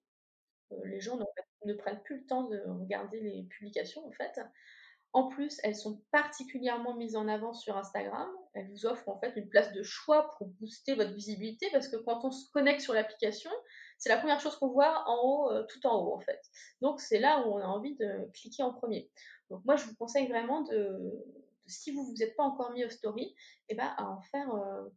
[0.85, 1.19] les gens
[1.65, 4.39] ne prennent plus le temps de regarder les publications en fait.
[5.15, 8.27] En plus, elles sont particulièrement mises en avant sur Instagram.
[8.55, 11.97] Elles vous offrent en fait une place de choix pour booster votre visibilité parce que
[11.97, 13.51] quand on se connecte sur l'application,
[13.99, 16.41] c'est la première chose qu'on voit en haut, euh, tout en haut en fait.
[16.81, 19.11] Donc c'est là où on a envie de cliquer en premier.
[19.51, 21.13] Donc moi je vous conseille vraiment de,
[21.65, 23.35] si vous vous êtes pas encore mis au story,
[23.69, 24.89] eh ben, à en faire euh,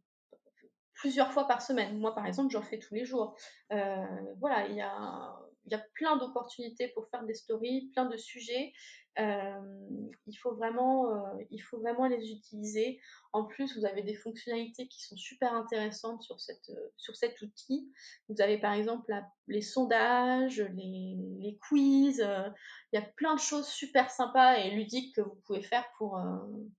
[0.93, 1.97] plusieurs fois par semaine.
[1.99, 3.37] Moi par exemple j'en fais tous les jours.
[3.71, 4.05] Euh,
[4.39, 8.15] voilà, il y a il y a plein d'opportunités pour faire des stories, plein de
[8.15, 8.73] sujets.
[9.19, 13.01] Euh, il, faut vraiment, euh, il faut vraiment les utiliser.
[13.33, 17.41] En plus, vous avez des fonctionnalités qui sont super intéressantes sur, cette, euh, sur cet
[17.41, 17.91] outil.
[18.29, 19.13] Vous avez par exemple
[19.47, 22.19] les sondages, les, les quiz.
[22.19, 26.21] il y a plein de choses super sympas et ludiques que vous pouvez faire pour,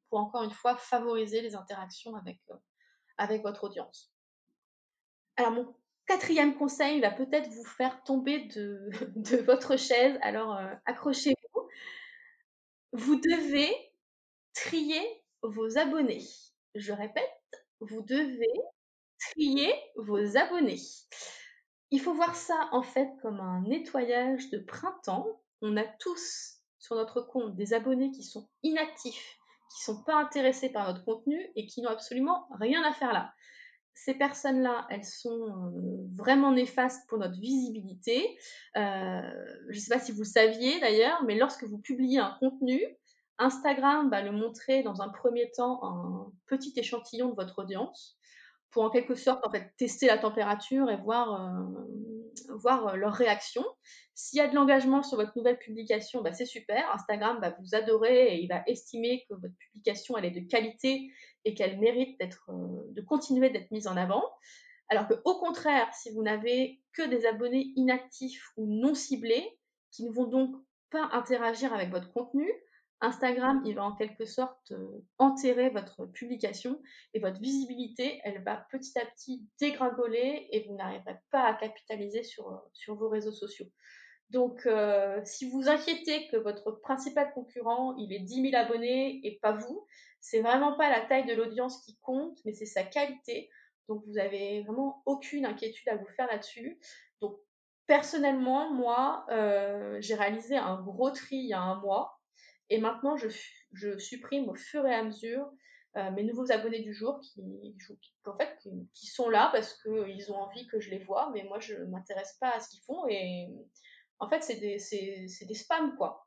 [0.09, 2.41] pour encore une fois favoriser les interactions avec,
[3.19, 4.13] avec votre audience.
[5.37, 5.75] Alors mon
[6.09, 11.69] quatrième conseil va peut-être vous faire tomber de, de votre chaise, alors accrochez-vous.
[12.93, 13.71] Vous devez
[14.55, 15.03] trier
[15.43, 16.27] vos abonnés.
[16.75, 17.31] Je répète,
[17.81, 18.53] vous devez
[19.21, 20.81] trier vos abonnés.
[21.91, 25.27] Il faut voir ça en fait comme un nettoyage de printemps.
[25.61, 29.39] On a tous sur notre compte des abonnés qui sont inactifs,
[29.71, 33.13] qui ne sont pas intéressés par notre contenu et qui n'ont absolument rien à faire
[33.13, 33.35] là
[34.05, 38.39] ces personnes-là, elles sont euh, vraiment néfastes pour notre visibilité.
[38.77, 39.21] Euh,
[39.69, 42.81] je ne sais pas si vous le saviez d'ailleurs, mais lorsque vous publiez un contenu,
[43.39, 48.17] Instagram va le montrer dans un premier temps un petit échantillon de votre audience
[48.71, 53.65] pour en quelque sorte en fait tester la température et voir, euh, voir leur réaction.
[54.15, 56.89] S'il y a de l'engagement sur votre nouvelle publication, bah, c'est super.
[56.95, 61.11] Instagram va vous adorer et il va estimer que votre publication elle est de qualité
[61.49, 62.53] et qu'elle mérite euh,
[62.91, 64.23] de continuer d'être mise en avant.
[64.91, 69.59] Alors que au contraire, si vous n'avez que des abonnés inactifs ou non ciblés,
[69.91, 70.55] qui ne vont donc
[70.91, 72.47] pas interagir avec votre contenu,
[73.01, 76.83] Instagram, il va en quelque sorte euh, enterrer votre publication
[77.15, 82.25] et votre visibilité, elle va petit à petit dégringoler et vous n'arriverez pas à capitaliser
[82.25, 83.69] sur, euh, sur vos réseaux sociaux.
[84.31, 84.69] Donc,
[85.25, 89.87] si vous inquiétez que votre principal concurrent, il ait 10 000 abonnés et pas vous,
[90.21, 93.49] c'est vraiment pas la taille de l'audience qui compte, mais c'est sa qualité.
[93.89, 96.79] Donc vous avez vraiment aucune inquiétude à vous faire là-dessus.
[97.21, 97.39] Donc
[97.87, 102.21] personnellement, moi, euh, j'ai réalisé un gros tri il y a un mois,
[102.69, 103.29] et maintenant je,
[103.73, 105.51] je supprime au fur et à mesure
[105.97, 107.75] euh, mes nouveaux abonnés du jour qui,
[108.27, 111.59] en fait, qui, sont là parce qu'ils ont envie que je les vois, mais moi
[111.61, 113.49] je ne m'intéresse pas à ce qu'ils font et
[114.19, 116.27] en fait c'est des, spams quoi.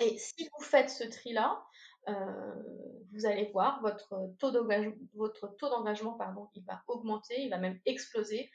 [0.00, 1.62] Et si vous faites ce tri-là,
[2.08, 2.12] euh,
[3.12, 8.50] vous allez voir votre taux d'engagement, pardon, il va augmenter, il va même exploser.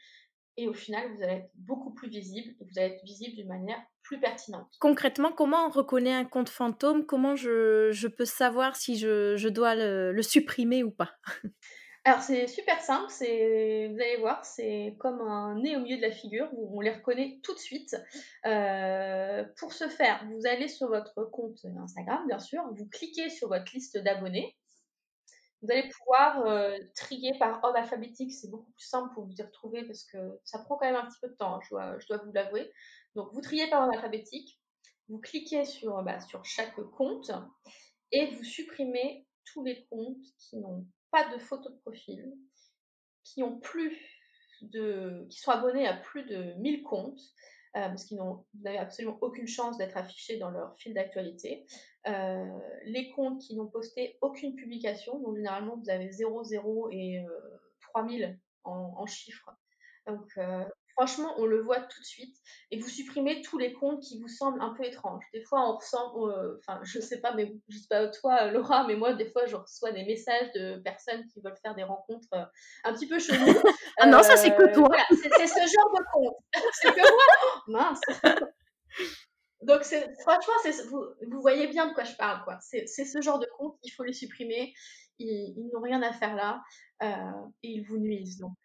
[0.58, 3.48] Et au final, vous allez être beaucoup plus visible et vous allez être visible d'une
[3.48, 4.68] manière plus pertinente.
[4.82, 7.06] Concrètement, comment on reconnaît un compte fantôme?
[7.06, 11.12] Comment je, peux savoir si je, dois le supprimer ou pas?
[12.06, 16.02] Alors c'est super simple, c'est, vous allez voir, c'est comme un nez au milieu de
[16.02, 17.96] la figure, on les reconnaît tout de suite.
[18.46, 23.50] Euh, pour ce faire, vous allez sur votre compte Instagram, bien sûr, vous cliquez sur
[23.50, 24.56] votre liste d'abonnés.
[25.62, 29.42] Vous allez pouvoir euh, trier par ordre alphabétique, c'est beaucoup plus simple pour vous y
[29.42, 32.08] retrouver parce que ça prend quand même un petit peu de temps, je dois, je
[32.08, 32.72] dois vous l'avouer.
[33.16, 34.58] Donc vous triez par ordre alphabétique,
[35.10, 37.30] vous cliquez sur, bah, sur chaque compte
[38.14, 42.34] et vous supprimez tous les comptes qui n'ont pas de photo de profil,
[43.24, 43.98] qui ont plus
[44.62, 47.22] de, qui sont abonnés à plus de 1000 comptes,
[47.76, 48.20] euh, parce qu'ils
[48.62, 51.66] n'avaient absolument aucune chance d'être affichés dans leur fil d'actualité.
[52.08, 52.46] Euh,
[52.86, 57.24] les comptes qui n'ont posté aucune publication, donc généralement vous avez 0, 0 et
[57.82, 59.52] 3000 en, en chiffres.
[60.08, 60.38] Donc
[61.00, 62.36] Franchement, on le voit tout de suite.
[62.72, 65.24] Et vous supprimez tous les comptes qui vous semblent un peu étranges.
[65.34, 68.86] Des fois, on ressent, euh, enfin, je sais pas, mais je sais pas toi, Laura,
[68.86, 72.28] mais moi, des fois, je reçois des messages de personnes qui veulent faire des rencontres
[72.34, 72.44] euh,
[72.84, 73.38] un petit peu cheloues.
[73.98, 74.90] ah non, ça, c'est que euh, toi.
[75.10, 76.36] c'est ce genre de compte.
[76.74, 77.64] c'est que moi.
[77.68, 78.02] Mince.
[79.62, 80.54] Donc, franchement,
[80.90, 82.44] vous, vous voyez bien de quoi je parle.
[82.44, 82.58] quoi.
[82.60, 84.74] C'est ce genre de compte, il faut les supprimer.
[85.18, 86.62] Ils, n'ont rien à faire là
[87.02, 88.38] et ils vous nuisent.
[88.38, 88.58] Donc,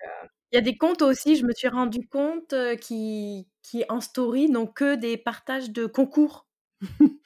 [0.55, 4.49] il y a des comptes aussi, je me suis rendu compte, qui, qui en story
[4.49, 6.47] n'ont que des partages de concours.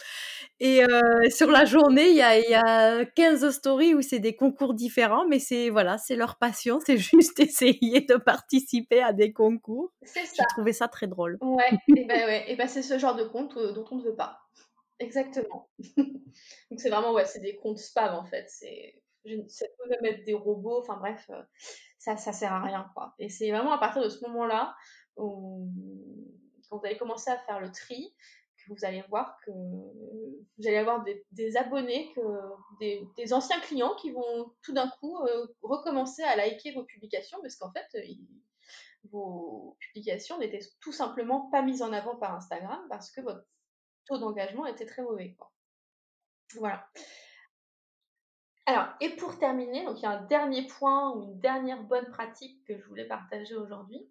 [0.61, 0.81] Et
[1.29, 5.29] sur la journée, il y a, y a 15 stories où c'est des concours différents,
[5.29, 9.93] mais c'est voilà, c'est leur passion, c'est juste essayer de participer à des concours.
[10.03, 10.33] C'est ça.
[10.39, 11.37] J'ai trouvé ça très drôle.
[11.43, 14.17] Ouais, et ben ouais, et ben c'est ce genre de compte dont on ne veut
[14.17, 14.39] pas.
[15.01, 15.69] Exactement.
[15.97, 18.47] Donc c'est vraiment ouais, c'est des comptes spam en fait.
[18.49, 18.95] C'est
[19.49, 20.81] ça peut même être des robots.
[20.81, 21.31] Enfin bref,
[21.99, 23.15] ça, ça sert à rien, quoi.
[23.19, 24.75] Et c'est vraiment à partir de ce moment-là,
[25.17, 25.69] où,
[26.69, 28.15] quand vous allez commencer à faire le tri,
[28.57, 32.21] que vous allez voir que vous allez avoir des, abonnés, que,
[33.17, 37.57] des, anciens clients qui vont tout d'un coup euh, recommencer à liker vos publications, parce
[37.57, 37.87] qu'en fait,
[39.11, 43.45] vos publications n'étaient tout simplement pas mises en avant par Instagram parce que votre
[44.07, 45.35] taux d'engagement était très mauvais.
[45.39, 45.51] Quoi.
[46.57, 46.87] Voilà.
[48.69, 52.05] Alors, et pour terminer, donc il y a un dernier point ou une dernière bonne
[52.11, 54.07] pratique que je voulais partager aujourd'hui,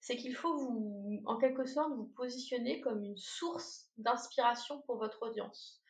[0.00, 5.20] c'est qu'il faut vous, en quelque sorte, vous positionner comme une source d'inspiration pour votre
[5.20, 5.82] audience.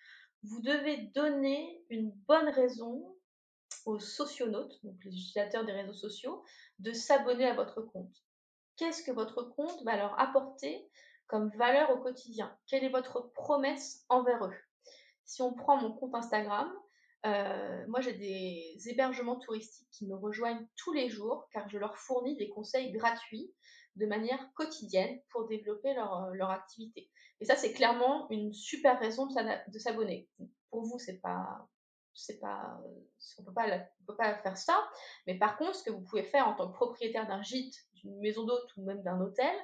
[0.43, 3.17] Vous devez donner une bonne raison
[3.87, 6.43] aux socionautes, donc les utilisateurs des réseaux sociaux,
[6.81, 8.25] de s'abonner à votre compte.
[8.77, 10.85] Qu'est-ce que votre compte va leur apporter
[11.29, 12.59] comme valeur au quotidien?
[12.67, 14.55] Quelle est votre promesse envers eux?
[15.25, 16.75] Si on prend mon compte Instagram,
[17.25, 21.97] euh, moi, j'ai des hébergements touristiques qui me rejoignent tous les jours car je leur
[21.97, 23.53] fournis des conseils gratuits
[23.97, 27.11] de manière quotidienne pour développer leur, euh, activité.
[27.41, 30.29] Et ça, c'est clairement une super raison de s'abonner.
[30.71, 31.69] Pour vous, c'est pas,
[32.15, 32.79] c'est pas,
[33.39, 33.69] on peut pas,
[34.07, 34.79] peut pas faire ça.
[35.27, 38.19] Mais par contre, ce que vous pouvez faire en tant que propriétaire d'un gîte, d'une
[38.21, 39.55] maison d'hôte ou même d'un hôtel,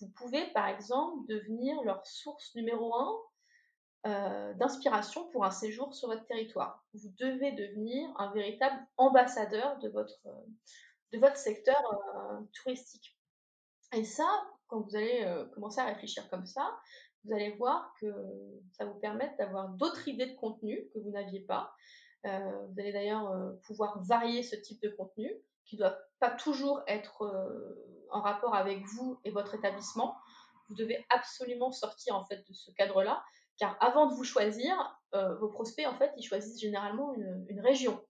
[0.00, 3.12] vous pouvez par exemple devenir leur source numéro un
[4.04, 6.84] euh, d'inspiration pour un séjour sur votre territoire.
[6.92, 10.20] Vous devez devenir un véritable ambassadeur de votre,
[11.12, 11.80] de votre secteur
[12.16, 13.16] euh, touristique.
[13.94, 14.26] Et ça,
[14.66, 16.76] quand vous allez euh, commencer à réfléchir comme ça,
[17.24, 18.12] vous allez voir que
[18.72, 21.72] ça vous permet d'avoir d'autres idées de contenu que vous n'aviez pas.
[22.24, 23.32] vous allez d'ailleurs
[23.64, 25.32] pouvoir varier ce type de contenu
[25.64, 27.22] qui ne doit pas toujours être
[28.10, 30.16] en rapport avec vous et votre établissement.
[30.68, 33.22] Vous devez absolument sortir en fait de ce cadre-là
[33.62, 34.74] car avant de vous choisir,
[35.14, 38.04] euh, vos prospects, en fait, ils choisissent généralement une, région.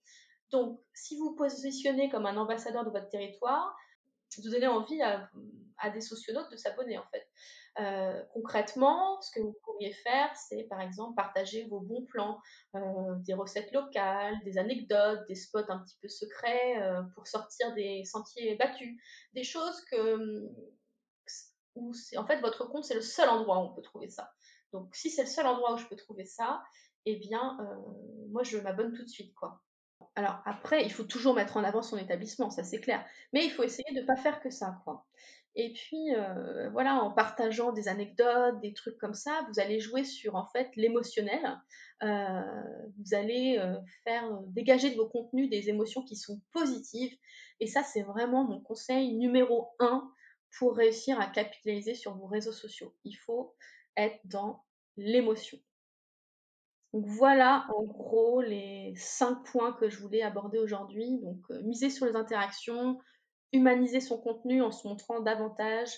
[0.51, 3.77] Donc, si vous positionnez comme un ambassadeur de votre territoire,
[4.39, 5.29] vous donnez envie à,
[5.91, 7.29] des socionautes de s'abonner, en fait.
[7.81, 12.41] Euh, concrètement, ce que vous pourriez faire, c'est par exemple partager vos bons plans,
[12.75, 12.81] euh,
[13.27, 16.81] des recettes locales, des anecdotes, des spots un petit peu secrets
[17.15, 18.99] pour sortir des sentiers battus,
[19.35, 20.49] des choses que
[21.75, 24.31] où en fait votre compte c'est le seul endroit où on peut trouver ça.
[24.73, 26.63] Donc, si c'est le seul endroit où je peux trouver ça,
[27.07, 29.61] eh bien, euh, moi, je m'abonne tout de suite, quoi.
[30.15, 33.05] Alors, après, il faut toujours mettre en avant son établissement, ça c'est clair.
[33.33, 35.07] Mais il faut essayer de ne pas faire que ça, quoi.
[35.55, 40.05] Et puis, euh, voilà, en partageant des anecdotes, des trucs comme ça, vous allez jouer
[40.05, 41.59] sur, en fait, l'émotionnel.
[42.03, 42.43] Euh,
[42.99, 43.63] vous allez
[44.05, 47.17] faire dégager de vos contenus des émotions qui sont positives.
[47.61, 50.11] Et ça, c'est vraiment mon conseil numéro un
[50.59, 52.95] pour réussir à capitaliser sur vos réseaux sociaux.
[53.05, 53.55] Il faut
[53.97, 54.65] être dans
[54.97, 55.59] l'émotion.
[56.93, 61.19] Donc voilà en gros les cinq points que je voulais aborder aujourd'hui.
[61.21, 62.99] Donc euh, miser sur les interactions,
[63.53, 65.91] humaniser son contenu en se montrant davantage,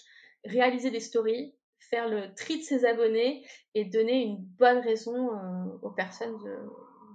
[0.44, 1.54] réaliser des stories,
[1.90, 6.38] faire le tri de ses abonnés et donner une bonne raison euh, aux personnes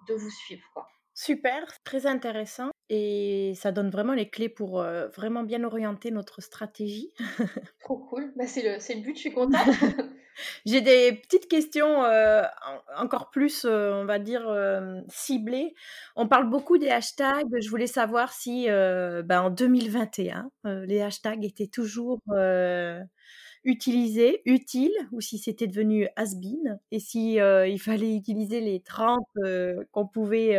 [0.08, 0.88] de, vous suivre.
[1.14, 6.42] Super, très intéressant et ça donne vraiment les clés pour euh, vraiment bien orienter notre
[6.42, 7.14] stratégie.
[7.82, 9.54] Trop cool, bah, c'est le, le but, je suis contente.
[10.66, 12.44] J'ai des petites questions euh,
[12.98, 14.50] encore plus, euh, on va dire,
[15.10, 15.74] ciblées.
[16.16, 17.48] On parle beaucoup des hashtags.
[17.62, 22.22] Je voulais savoir si ben, en 2021, les hashtags étaient toujours
[23.66, 29.20] utilisés, utiles, ou si c'était devenu has-been, et si il fallait utiliser les 30
[29.92, 30.58] qu'on pouvait,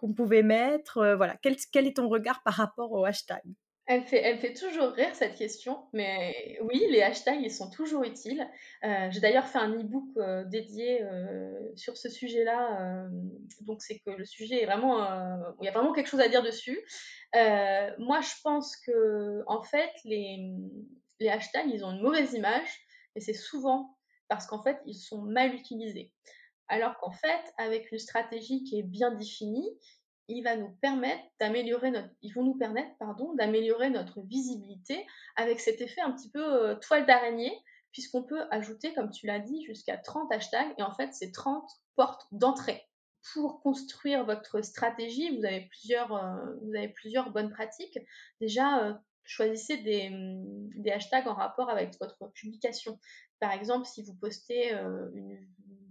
[0.00, 1.14] qu'on pouvait mettre.
[1.16, 1.36] voilà.
[1.42, 3.54] Quel, quel, est ton regard par rapport aux hashtags
[3.86, 8.04] Elle fait elle fait toujours rire cette question, mais oui, les hashtags, ils sont toujours
[8.04, 8.48] utiles.
[8.84, 10.08] Heu, j'ai d'ailleurs fait un e-book,
[10.48, 11.04] dédié,
[11.76, 13.08] sur ce sujet-là,
[13.60, 15.04] donc c'est que le sujet est vraiment,
[15.60, 16.80] il y a vraiment quelque chose à dire dessus.
[17.36, 20.68] Heu, moi, je pense qu'en fait, les, mmh,
[21.20, 22.68] les hashtags, ils ont une mauvaise image
[23.14, 23.96] et c'est souvent
[24.28, 26.12] parce qu'en fait, ils sont mal utilisés.
[26.70, 29.68] Alors qu'en fait, avec une stratégie qui est bien définie,
[30.28, 32.92] il va nous permettre d'améliorer notre ils vont nous permettre,
[33.36, 35.04] d'améliorer notre visibilité
[35.36, 37.52] avec cet effet un petit peu, heu, toile d'araignée,
[37.92, 41.68] puisqu'on peut ajouter, comme tu l'as dit, jusqu'à 30 hashtags et en fait, c'est 30
[41.96, 42.86] portes d'entrée.
[43.34, 46.14] Pour construire votre stratégie, vous avez plusieurs,
[46.94, 47.98] plusieurs bonnes pratiques.
[48.40, 48.94] Déjà, heu,
[49.30, 52.98] choisissez des, mmh, des hashtags en rapport avec votre publication.
[53.38, 55.38] Par exemple, si vous postez, une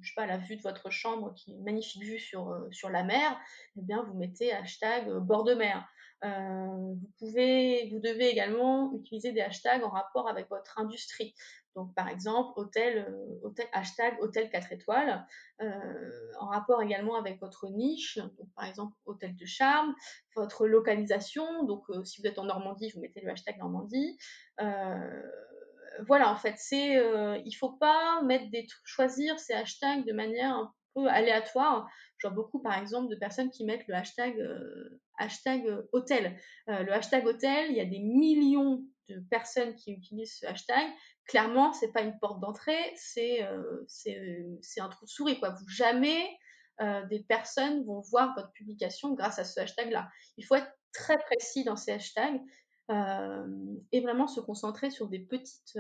[0.02, 2.90] je sais pas, la vue de votre chambre qui est une magnifique vue sur, euh,
[2.90, 3.40] la mer,
[3.78, 5.88] eh bien, vous mettez hashtag euh, bord de mer.
[6.26, 11.34] Euh, vous pouvez, vous devez également utiliser des hashtags en rapport avec votre industrie.
[11.76, 15.26] Donc, par exemple, hôtel, euh, hashtag hôtel 4 étoiles,
[15.62, 18.18] euh, en rapport également avec votre niche.
[18.18, 19.96] Donc, par exemple, hôtel de charme,
[20.36, 21.64] votre localisation.
[21.64, 24.18] Donc, euh, si vous êtes en Normandie, vous mettez le hashtag Normandie.
[26.08, 26.96] Voilà, en fait, c'est,
[27.46, 31.90] il faut pas mettre des choisir ces hashtags de manière un peu aléatoire.
[32.18, 34.34] Je vois beaucoup, par exemple, de personnes qui mettent le hashtag,
[35.20, 36.38] hashtag euh, hôtel.
[36.70, 40.88] Euh, le hashtag hôtel, il y a des millions de personnes qui utilisent ce hashtag.
[41.26, 43.86] Clairement, c'est pas une porte d'entrée, c'est euh,
[44.80, 45.40] un trou de souris.
[45.40, 45.52] Quoi.
[45.52, 46.38] Vous, jamais
[47.10, 50.10] des personnes vont voir votre publication grâce à ce hashtag-là.
[50.38, 52.40] Il faut être très précis dans ces hashtags
[53.92, 55.78] et vraiment se concentrer sur des petites,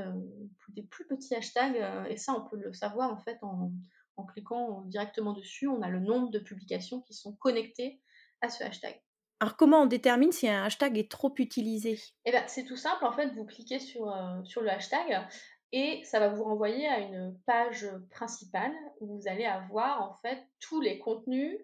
[0.67, 1.81] des plus petits hashtags.
[2.09, 3.71] Et ça, on peut le savoir en fait en,
[4.17, 5.69] en, cliquant directement dessus.
[5.69, 8.01] On a le nombre de publications qui sont connectées
[8.41, 9.01] à ce hashtag.
[9.39, 11.99] Alors comment on détermine si un hashtag est trop utilisé?
[12.25, 13.05] Eh ben, c'est tout simple.
[13.05, 14.13] En fait, vous cliquez sur,
[14.43, 15.25] sur le hashtag
[15.71, 20.39] et ça va vous renvoyer à une page principale où vous allez avoir en fait
[20.59, 21.57] tous les contenus,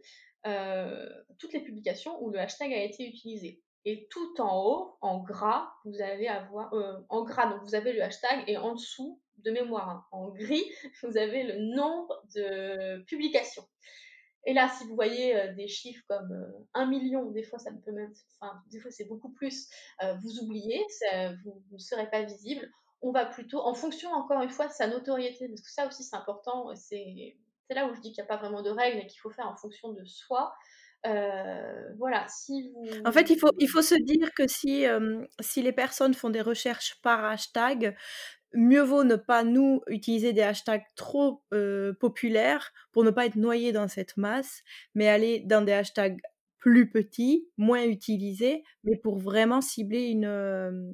[0.45, 1.09] euh,
[1.39, 3.61] toutes les publications où le hashtag a été utilisé.
[3.85, 7.93] Et tout en haut, en gras, vous allez avoir, euh, en gras, donc vous avez
[7.93, 10.63] le hashtag, et en dessous, de mémoire, hein, en gris,
[11.03, 13.65] vous avez le nombre de publications.
[14.45, 17.71] Et là, si vous voyez euh, des chiffres comme euh, 1 million, des fois ça
[17.71, 19.67] ne peut même, enfin, des fois c'est beaucoup plus,
[20.03, 20.85] euh, vous oubliez,
[21.43, 22.69] vous, ne serez pas visible.
[23.01, 26.03] On va plutôt, en fonction encore une fois de sa notoriété, parce que ça aussi
[26.03, 27.35] c'est important, c'est
[27.69, 29.47] là où je dis qu'il n'y a pas vraiment de règles et qu'il faut faire
[29.47, 30.53] en fonction de soi.
[31.97, 32.87] Voilà, si vous...
[33.05, 34.85] En fait, il faut, il faut se dire que si,
[35.39, 37.95] si les personnes font des recherches par hashtag,
[38.53, 43.35] mieux vaut ne pas nous utiliser des hashtags trop euh, populaires pour ne pas être
[43.35, 44.61] noyé dans cette masse,
[44.93, 46.21] mais aller dans des hashtags
[46.59, 50.91] plus petits, moins utilisés, mais pour vraiment cibler une, euh,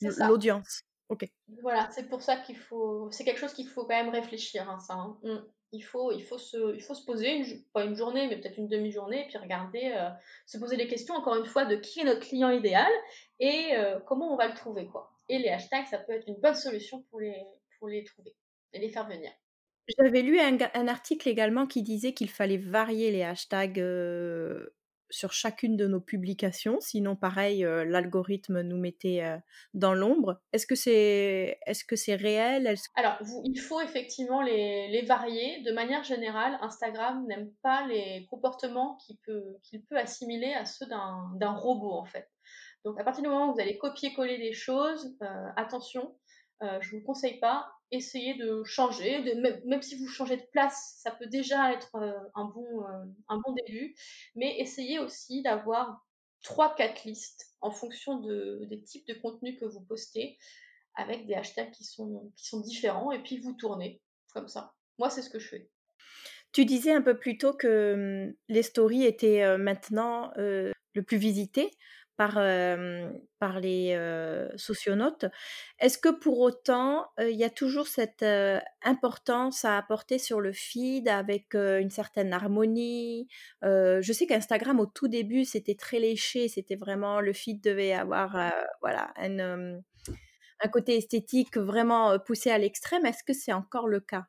[0.00, 0.82] l'audience.
[1.08, 1.26] Ok.
[1.62, 4.78] Voilà, c'est pour ça qu'il faut, c'est quelque chose qu'il faut quand même réfléchir, hein,
[4.78, 4.94] ça.
[4.94, 5.18] Hein.
[5.22, 5.38] Mm
[5.72, 8.58] il faut, il faut, se, il faut se poser, une, pas une journée, mais peut-être
[8.58, 10.08] une demi-journée, et puis regarder, euh,
[10.46, 12.90] se poser les questions, encore une fois, de qui est notre client idéal
[13.38, 14.86] et euh, comment on va le trouver.
[14.86, 15.12] Quoi.
[15.28, 17.42] Et les hashtags, ça peut être une bonne solution pour les,
[17.78, 18.34] pour les trouver
[18.72, 19.30] et les faire venir.
[19.98, 24.74] J'avais lu un, un, article également qui disait qu'il fallait varier les hashtags euh,
[25.10, 29.38] sur chacune de nos publications, sinon pareil, euh, l'algorithme nous mettait euh,
[29.72, 30.40] dans l'ombre.
[30.52, 32.64] Est-ce que c'est est-ce que c'est réel?
[32.74, 32.88] -ce...
[32.96, 35.62] Alors, vous, il faut effectivement les, les, varier.
[35.62, 40.86] De manière générale, Instagram n'aime pas les comportements qu'il peut, qu'il peut assimiler à ceux
[40.86, 42.28] d'un robot, en fait.
[42.88, 46.16] Donc, à partir du moment où vous allez copier-coller des choses, euh, attention,
[46.62, 47.70] euh, je ne vous conseille pas.
[47.90, 49.34] Essayez de changer,
[49.66, 53.94] même, si vous changez de place, ça peut déjà être euh, un, bon, début.
[54.36, 56.02] Mais essayez aussi d'avoir
[56.44, 60.38] 3-4 listes en fonction de, des types de contenus que vous postez,
[60.94, 64.00] avec des hashtags qui sont, qui sont différents, et puis vous tournez
[64.32, 64.72] comme ça.
[64.98, 65.70] Moi, c'est ce que je fais.
[66.52, 71.70] Tu disais un peu plus tôt que hum, les stories étaient maintenant le plus visité
[72.18, 72.34] par,
[73.38, 75.26] par les euh, socionautes.
[75.78, 78.26] Est-ce que pour autant, il y a toujours cette
[78.82, 83.28] importance à apporter sur le feed avec une certaine harmonie?
[83.62, 88.36] Je sais qu'Instagram, au tout début, c'était très léché, c'était vraiment, le feed devait avoir
[88.82, 89.78] voilà, un,
[90.60, 93.06] un côté esthétique vraiment poussé à l'extrême.
[93.06, 94.26] Est-ce que c'est encore le cas?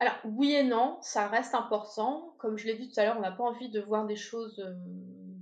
[0.00, 2.34] Alors oui et non, ça reste important.
[2.38, 4.58] Comme je l'ai dit tout à l'heure, on n'a pas envie de voir des choses
[4.58, 4.74] euh,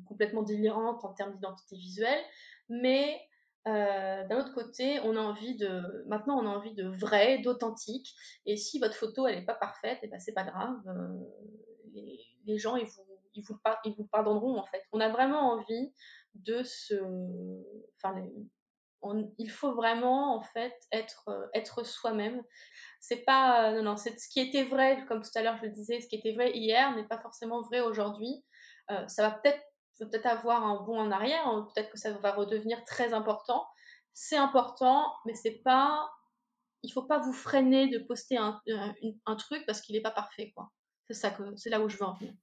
[0.07, 2.23] complètement délirantes en termes d'identité visuelle,
[2.69, 3.21] mais
[3.69, 8.15] euh, d'un autre côté, on a envie de maintenant on a envie de vrai, d'authentique.
[8.45, 10.77] Et si votre photo elle est pas parfaite, et eh ben c'est pas grave.
[10.87, 11.19] Euh,
[12.45, 13.03] les, gens ils vous
[13.35, 14.83] ils pardonneront en fait.
[14.93, 15.95] On a vraiment envie
[16.35, 16.95] de se,
[17.97, 18.15] enfin
[19.39, 22.43] il faut vraiment en fait être soi-même.
[23.03, 25.73] C'est pas non non, c'est ce qui était vrai, comme tout à l'heure je le
[25.73, 28.43] disais, ce qui était vrai hier n'est pas forcément vrai aujourd'hui.
[29.09, 29.61] ça va peut-être
[29.99, 33.67] peut-être avoir un bond en arrière, hein, peut-être que ça va redevenir très important.
[34.15, 36.11] C'est important, mais c'est pas
[36.83, 38.61] il faut pas vous freiner de poster un,
[39.27, 40.71] un, truc parce qu'il n'est pas parfait quoi.
[41.09, 42.35] C'est ça que c'est là où je veux en venir.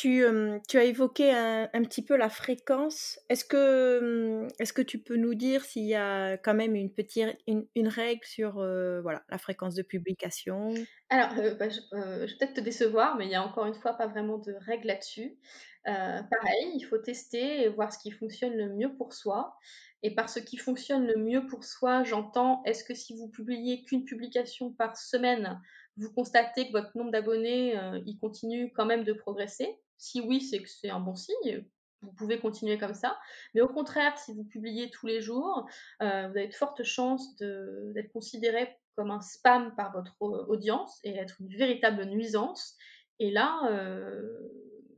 [0.00, 3.20] Tu, as évoqué un, petit peu la fréquence.
[3.28, 7.36] Est-ce que, est que tu peux nous dire s'il y a quand même une, petite,
[7.46, 8.54] une, règle sur
[9.02, 10.72] voilà, la fréquence de publication?
[11.10, 11.28] Alors,
[11.58, 14.06] bah, je, je, vais peut-être te décevoir, mais il y a encore une fois pas
[14.06, 15.36] vraiment de règle là-dessus.
[15.84, 19.54] pareil, il faut tester et voir ce qui fonctionne le mieux pour soi.
[20.02, 23.82] Et par ce qui fonctionne le mieux pour soi, j'entends, est-ce que si vous publiez
[23.82, 25.60] qu'une publication par semaine,
[25.98, 29.78] vous constatez que votre nombre d'abonnés, il continue quand même de progresser?
[30.00, 31.64] Si oui, c'est que c'est un bon signe.
[32.00, 33.18] Vous pouvez continuer comme ça.
[33.54, 35.66] Mais au contraire, si vous publiez tous les jours,
[36.00, 41.14] euh, vous avez de fortes chances d'être considéré comme un spam par votre audience et
[41.16, 42.76] être une véritable nuisance.
[43.18, 44.22] Et là, euh,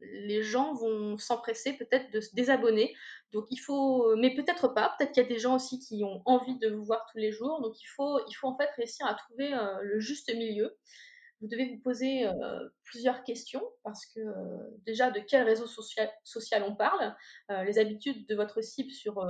[0.00, 2.94] les gens vont s'empresser peut-être de se désabonner.
[3.32, 4.94] Donc il faut, mais peut-être pas.
[4.96, 7.32] Peut-être qu'il y a des gens aussi qui ont envie de vous voir tous les
[7.32, 7.60] jours.
[7.60, 10.76] Donc il faut, il en fait réussir à trouver euh, le juste milieu
[11.42, 16.62] vous devez vous poser euh, plusieurs questions parce que euh, déjà de quel réseau social,
[16.62, 17.14] on parle,
[17.50, 19.26] euh, les habitudes de votre cible sur,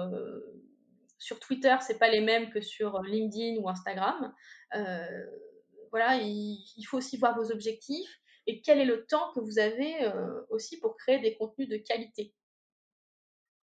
[1.19, 4.33] sur Twitter, c'est pas les mêmes que sur LinkedIn ou Instagram.
[5.91, 9.59] voilà, il, il, faut aussi voir vos objectifs et quel est le temps que vous
[9.59, 9.95] avez
[10.51, 12.35] aussi pour créer des contenus de qualité.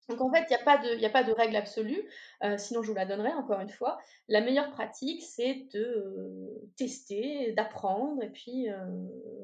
[0.09, 0.57] Donc en fait, il
[0.99, 2.03] n'y a, pas de, règle absolue,
[2.43, 3.99] euh, sinon je vous la donnerai encore une fois.
[4.29, 8.75] La meilleure pratique, c'est de euh, tester, d'apprendre, et puis euh,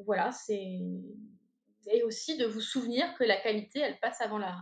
[0.04, 0.78] voilà, c'est
[1.90, 4.58] et aussi de vous souvenir que la qualité, elle passe avant la,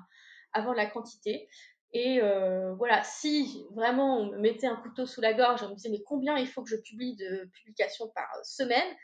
[0.53, 1.49] avant la quantité.
[1.93, 2.21] Et
[2.77, 6.03] voilà, si vraiment on me mettait un couteau sous la gorge, on me disait mais
[6.05, 8.95] combien il faut que je publie de publications par semaine,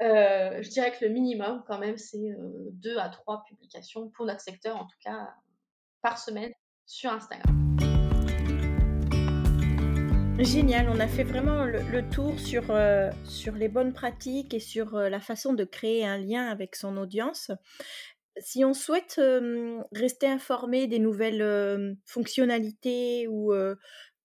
[0.00, 2.34] je dirais que le minimum quand même c'est
[2.72, 5.28] deux à trois publications pour notre secteur en tout cas
[6.02, 6.52] par semaine
[6.86, 7.68] sur Instagram.
[10.38, 14.94] Génial, on a fait vraiment le, tour sur, euh, sur les bonnes pratiques et sur
[14.94, 17.50] euh, la façon de créer un lien avec son audience.
[18.36, 19.20] Si on souhaite
[19.90, 23.52] rester informé des nouvelles fonctionnalités ou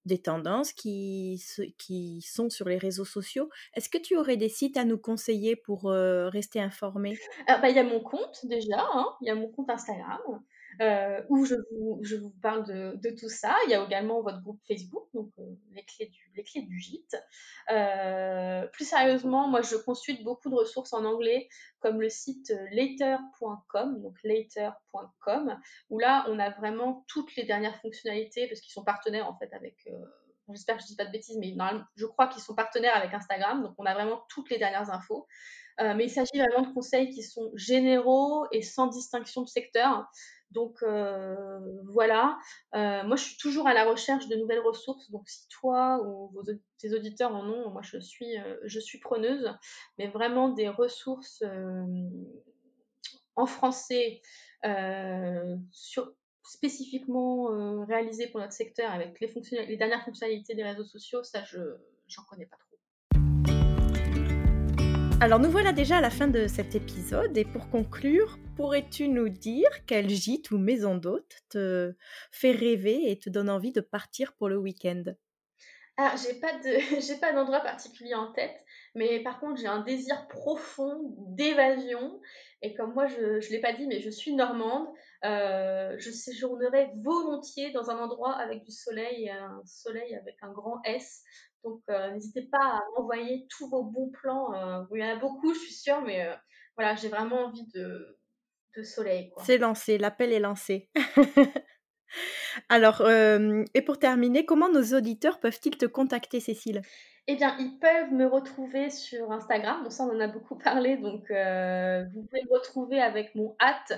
[0.04, 1.42] des tendances qui,
[1.78, 5.56] qui sont sur les réseaux sociaux, est-ce que tu aurais des sites à nous conseiller
[5.56, 7.18] pour rester informé?
[7.48, 9.06] Ah, bah, Il y a mon compte déjà, hein.
[9.20, 10.20] il y a mon compte Instagram
[10.80, 13.56] euh, où je vous, je vous parle de, de, tout ça.
[13.66, 16.78] Il y a également votre groupe Facebook, donc euh, les, clés du, les clés du
[16.78, 17.16] gîte.
[17.70, 21.48] Euh, plus sérieusement, moi je consulte beaucoup de ressources en anglais,
[21.80, 25.58] comme le site later.com, donc later.com,
[25.90, 29.52] où là on a vraiment toutes les dernières fonctionnalités, parce qu'ils sont partenaires en fait
[29.52, 29.76] avec.
[29.86, 30.04] Euh,
[30.50, 31.54] j'espère que je dis pas de bêtises, mais
[31.96, 35.26] je crois qu'ils sont partenaires avec Instagram, donc on a vraiment toutes les dernières infos.
[35.80, 40.08] Euh, mais il s'agit vraiment de conseils qui sont généraux et sans distinction de secteur.
[40.54, 41.58] Donc euh,
[41.92, 42.38] voilà,
[42.76, 45.10] euh, moi je suis toujours à la recherche de nouvelles ressources.
[45.10, 46.42] Donc si toi ou vos,
[46.78, 49.52] tes auditeurs en ont, moi je suis, euh, je suis preneuse.
[49.98, 51.42] Mais vraiment des ressources
[53.34, 54.22] en français
[55.72, 56.12] sur,
[56.44, 59.34] spécifiquement réalisées pour notre secteur avec les,
[59.66, 61.58] les dernières fonctionnalités des réseaux sociaux, ça je
[62.06, 62.73] j'en connais pas trop.
[65.20, 69.28] Alors nous voilà déjà à la fin de cet épisode et pour conclure, pourrais-tu nous
[69.28, 71.94] dire quel gîte ou maison d'hôte te
[72.30, 75.04] fait rêver et te donne envie de partir pour le week-end?
[75.96, 79.80] Ah, j'ai pas de, j'ai pas d'endroit particulier en tête, mais par contre j'ai un
[79.82, 82.20] désir profond d'évasion.
[82.62, 84.88] Et comme moi je, je l'ai pas dit, mais je suis normande,
[85.24, 90.82] euh, je séjournerai volontiers dans un endroit avec du soleil, un soleil avec un grand
[90.84, 91.22] S.
[91.64, 94.54] Donc, euh, n'hésitez pas à m'envoyer tous vos bons plans.
[94.54, 96.34] Euh, il y en a beaucoup, je suis sûre, mais euh,
[96.76, 98.18] voilà, j'ai vraiment envie de,
[98.76, 99.32] de soleil.
[99.42, 100.90] C'est lancé, l'appel est lancé.
[102.68, 106.82] Alors, et pour terminer, comment nos auditeurs peuvent-ils te contacter, Cécile?
[107.26, 109.82] Eh bien, ils peuvent me retrouver sur Instagram.
[109.82, 113.94] Bon, ça, on en a beaucoup parlé, donc vous pouvez me retrouver avec mon hâte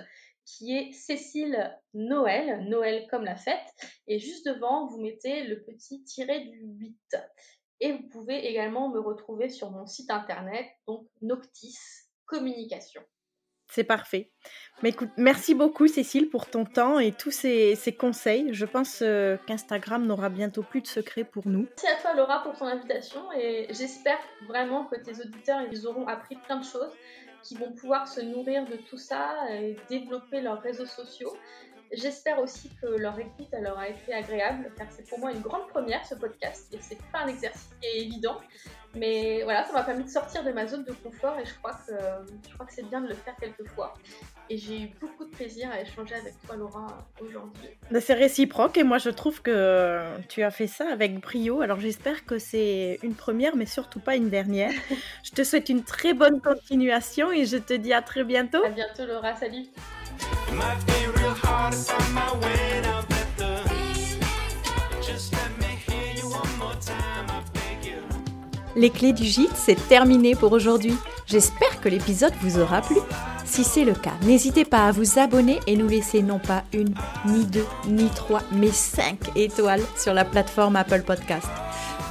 [0.47, 3.75] qui est Cécile Noël, Noël comme la fête.
[4.07, 7.17] Et juste devant, vous mettez le petit tiré du 8.
[7.81, 11.77] Et vous pouvez également me retrouver sur mon site internet, donc Noctis
[12.25, 13.03] Communication.
[13.69, 14.31] C'est parfait.
[14.83, 18.53] Mais écoute, merci beaucoup Cécile pour ton temps et tous ces, conseils.
[18.53, 21.67] Je pense euh, qu'Instagram n'aura bientôt plus de secrets pour nous.
[21.69, 26.07] Merci à toi Laura pour ton invitation et j'espère vraiment que tes auditeurs ils auront
[26.07, 26.93] appris plein de choses,
[27.43, 31.37] qui vont pouvoir se nourrir de tout ça et développer leurs réseaux sociaux
[31.93, 35.69] J'espère aussi que leur écoute leur a été agréable, car c'est pour moi une grande
[35.69, 38.41] première ce podcast et c'est pas un exercice qui est évident.
[38.95, 41.73] Mais voilà, ça m'a permis de sortir de ma zone de confort et je crois
[41.87, 41.93] que,
[42.49, 43.95] je crois que c'est bien de le faire quelquefois.
[44.49, 46.87] Et j'ai eu beaucoup de plaisir à échanger avec toi, Laura,
[47.21, 47.69] aujourd'hui.
[48.01, 51.61] C'est réciproque et moi je trouve que tu as fait ça avec brio.
[51.61, 54.73] Alors j'espère que c'est une première, mais surtout pas une dernière.
[55.25, 58.65] je te souhaite une très bonne continuation et je te dis à très bientôt.
[58.65, 59.35] À bientôt, Laura.
[59.35, 59.67] Salut.
[68.77, 70.97] Les clés du gîte, c'est terminé pour aujourd'hui.
[71.27, 72.97] J'espère que l'épisode vous aura plu.
[73.47, 76.95] Si c'est le cas, n'hésitez pas à vous abonner et nous laisser non pas une,
[77.25, 81.49] ni deux, ni trois, mais cinq étoiles sur la plateforme Apple Podcast.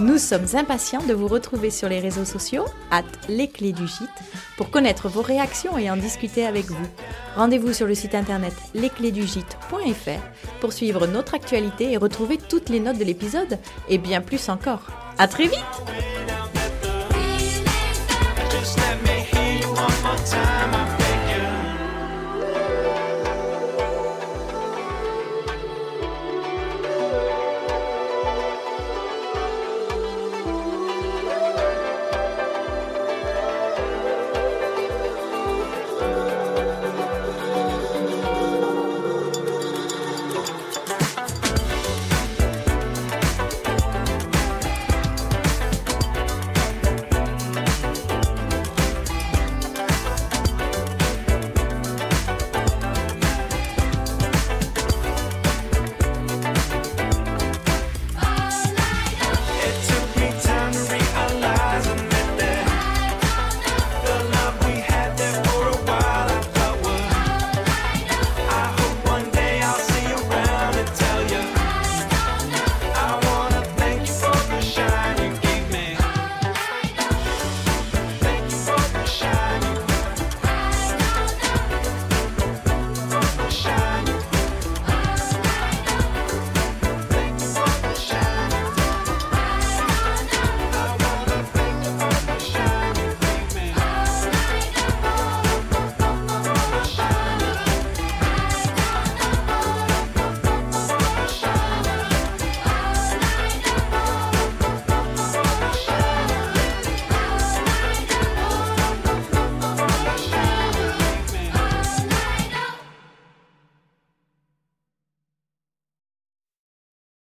[0.01, 4.09] Nous sommes impatients de vous retrouver sur les réseaux sociaux, at les clés du gîte,
[4.57, 6.87] pour connaître vos réactions et en discuter avec vous.
[7.37, 12.97] Rendez-vous sur le site internet lesclésdugîte.fr pour suivre notre actualité et retrouver toutes les notes
[12.97, 14.81] de l'épisode et bien plus encore.
[15.17, 15.63] À très vite!